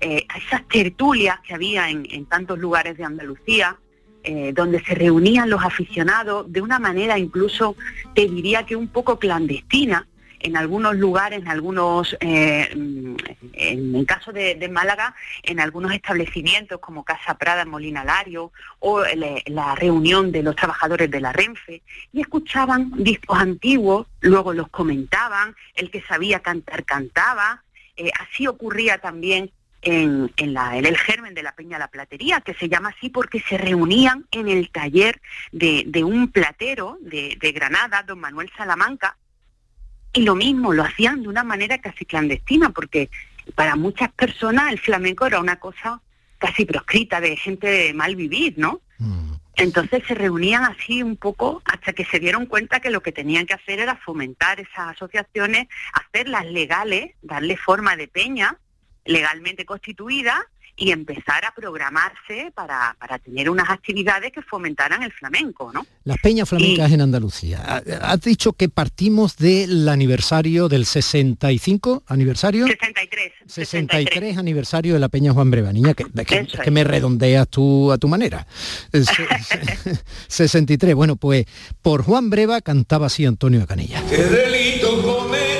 [0.00, 3.76] Eh, esas tertulias que había en, tantos lugares de Andalucía,
[4.22, 7.76] eh, donde se reunían los aficionados de una manera incluso,
[8.14, 10.06] te diría que un poco clandestina,
[10.40, 17.04] en algunos lugares, en algunos, eh, en el caso de, Málaga, en algunos establecimientos como
[17.04, 19.02] Casa Prada, Molina Lario, o
[19.46, 21.82] la reunión de los trabajadores de la Renfe,
[22.12, 27.62] y escuchaban discos antiguos, luego los comentaban, el que sabía cantar cantaba,
[27.96, 29.50] eh, así ocurría también
[29.82, 34.26] en, el germen de la Peña La Platería, que se llama así porque se reunían
[34.30, 35.20] en el taller
[35.52, 39.16] de, un platero de, Granada, don Manuel Salamanca,
[40.12, 43.10] y lo mismo, lo hacían de una manera casi clandestina, porque
[43.54, 46.00] para muchas personas el flamenco era una cosa
[46.38, 48.80] casi proscrita, de gente de mal vivir, ¿no?
[48.98, 49.32] Mm.
[49.56, 53.46] Entonces se reunían así un poco hasta que se dieron cuenta que lo que tenían
[53.46, 58.56] que hacer era fomentar esas asociaciones, hacerlas legales, darle forma de peña
[59.04, 60.46] legalmente constituida
[60.80, 65.86] y empezar a programarse para, tener unas actividades que fomentaran el flamenco, ¿no?
[66.04, 67.82] Las peñas flamencas en Andalucía.
[68.00, 72.66] Has dicho que partimos del aniversario del 65 aniversario.
[72.66, 73.32] 63.
[73.46, 78.08] 63, aniversario de la Peña Juan Breva, niña, que, que, me redondeas tú a tu
[78.08, 78.46] manera.
[80.28, 80.94] 63.
[81.00, 81.46] Bueno, pues
[81.82, 84.02] por Juan Breva cantaba así Antonio de Canilla.
[84.08, 85.50] ¿Qué delito cometió?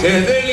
[0.00, 0.47] ¿Qué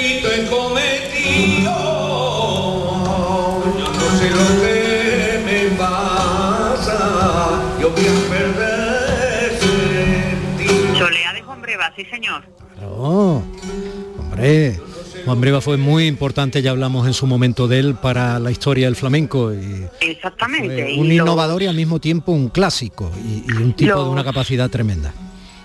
[11.96, 12.44] sí señor.
[12.82, 14.80] hombre.
[15.26, 18.86] Juan Breva fue muy importante, ya hablamos en su momento de él para la historia
[18.86, 19.52] del flamenco.
[19.54, 20.96] Y Exactamente.
[21.00, 25.14] un innovador y al mismo tiempo un clásico y, un tipo de una capacidad tremenda.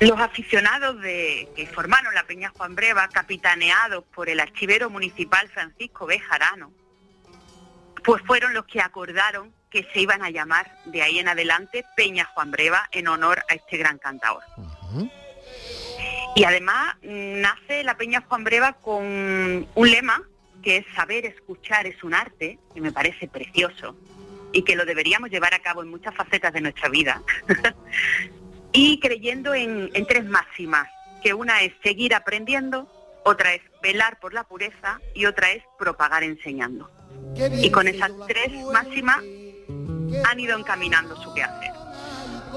[0.00, 6.06] Los aficionados de, que formaron la Peña Juan Breva, capitaneados por el archivero municipal Francisco
[6.06, 6.72] Bejarano,
[8.02, 12.24] pues fueron los que acordaron que se iban a llamar de ahí en adelante Peña
[12.34, 14.42] Juan Breva en honor a este gran cantador.
[16.34, 19.04] Y además nace la Peña Juan Breva con
[19.74, 20.22] un lema
[20.62, 23.96] que es saber escuchar es un arte, que me parece precioso
[24.52, 27.22] y que lo deberíamos llevar a cabo en muchas facetas de nuestra vida.
[28.72, 30.88] y creyendo en, tres máximas,
[31.22, 32.88] que una es seguir aprendiendo,
[33.24, 36.90] otra es velar por la pureza y otra es propagar enseñando.
[37.62, 39.22] Y con esas tres máximas
[40.24, 41.70] han ido encaminando su quehacer.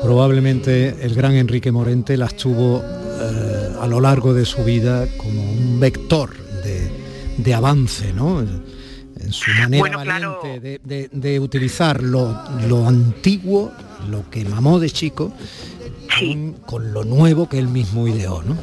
[0.02, 5.42] Probablemente el gran Enrique Morente las tuvo eh, a lo largo de su vida como
[5.42, 6.90] un vector de,
[7.38, 8.42] de avance, ¿no?
[8.42, 10.80] En su manera valiente
[11.12, 12.38] de, utilizar lo,
[12.68, 13.72] lo, antiguo,
[14.10, 15.34] lo que mamó de chico,
[16.66, 18.58] con, lo nuevo que él mismo ideó, ¿no?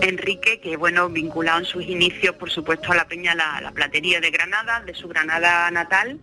[0.00, 4.30] Enrique, que bueno, vinculado en sus inicios, por supuesto, a la Peña la Platería de
[4.30, 6.18] Granada, de su Granada natal,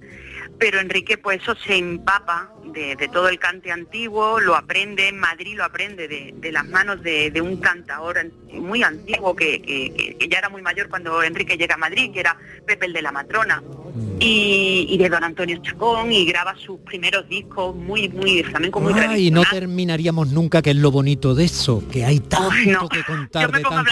[0.60, 5.56] pero Enrique pues eso se empapa de, todo el cante antiguo, lo aprende en Madrid,
[5.58, 8.18] lo aprende de, las manos de, un cantador
[8.54, 12.86] muy antiguo que, ya era muy mayor cuando Enrique llega a Madrid, que era Pepe
[12.86, 14.18] el de la Matrona, mm.
[14.20, 19.18] y, de don Antonio Chacón, y graba sus primeros discos muy, muy flamenco, muy ah,
[19.18, 23.52] Y no terminaríamos nunca, que es lo bonito de eso, que hay tanto que contar
[23.52, 23.92] de tanto.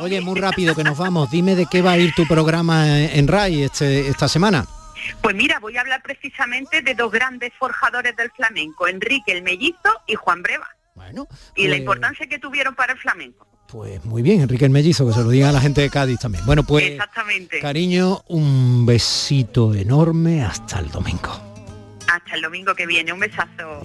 [0.00, 3.26] Oye, muy rápido que nos vamos, dime de qué va a ir tu programa en
[3.26, 4.66] RAI este, esta semana.
[5.20, 10.02] Pues mira, voy a hablar precisamente de dos grandes forjadores del flamenco, Enrique el Mellizo
[10.06, 10.68] y Juan Breva.
[10.94, 11.26] Bueno.
[11.56, 13.46] Y la pues importancia que tuvieron para el flamenco.
[13.68, 16.20] Pues muy bien, Enrique el Mellizo, que se lo diga a la gente de Cádiz
[16.20, 16.44] también.
[16.44, 17.58] Bueno, pues Exactamente.
[17.60, 21.40] cariño, un besito enorme hasta el domingo.
[22.06, 23.82] Hasta el domingo que viene, un besazo.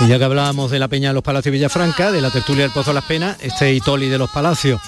[0.00, 2.72] Y ya que hablábamos de la Peña de los Palacios Villafranca, de la tertulia del
[2.72, 4.80] Pozo de las Penas, este Itoli de los Palacios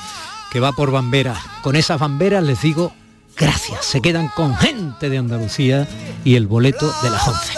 [0.55, 1.39] que va por Bamberas.
[1.63, 2.95] Con esas Bamberas les digo
[3.37, 3.85] gracias.
[3.85, 5.89] Se quedan con gente de Andalucía
[6.25, 7.53] y el boleto de las 11.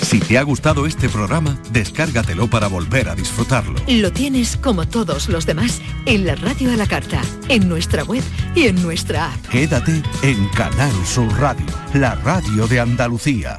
[0.00, 3.74] Si te ha gustado este programa, descárgatelo para volver a disfrutarlo.
[3.88, 8.22] Lo tienes como todos los demás en la radio a la carta, en nuestra web
[8.54, 9.48] y en nuestra app.
[9.48, 13.58] Quédate en Canal Sur Radio, la radio de Andalucía.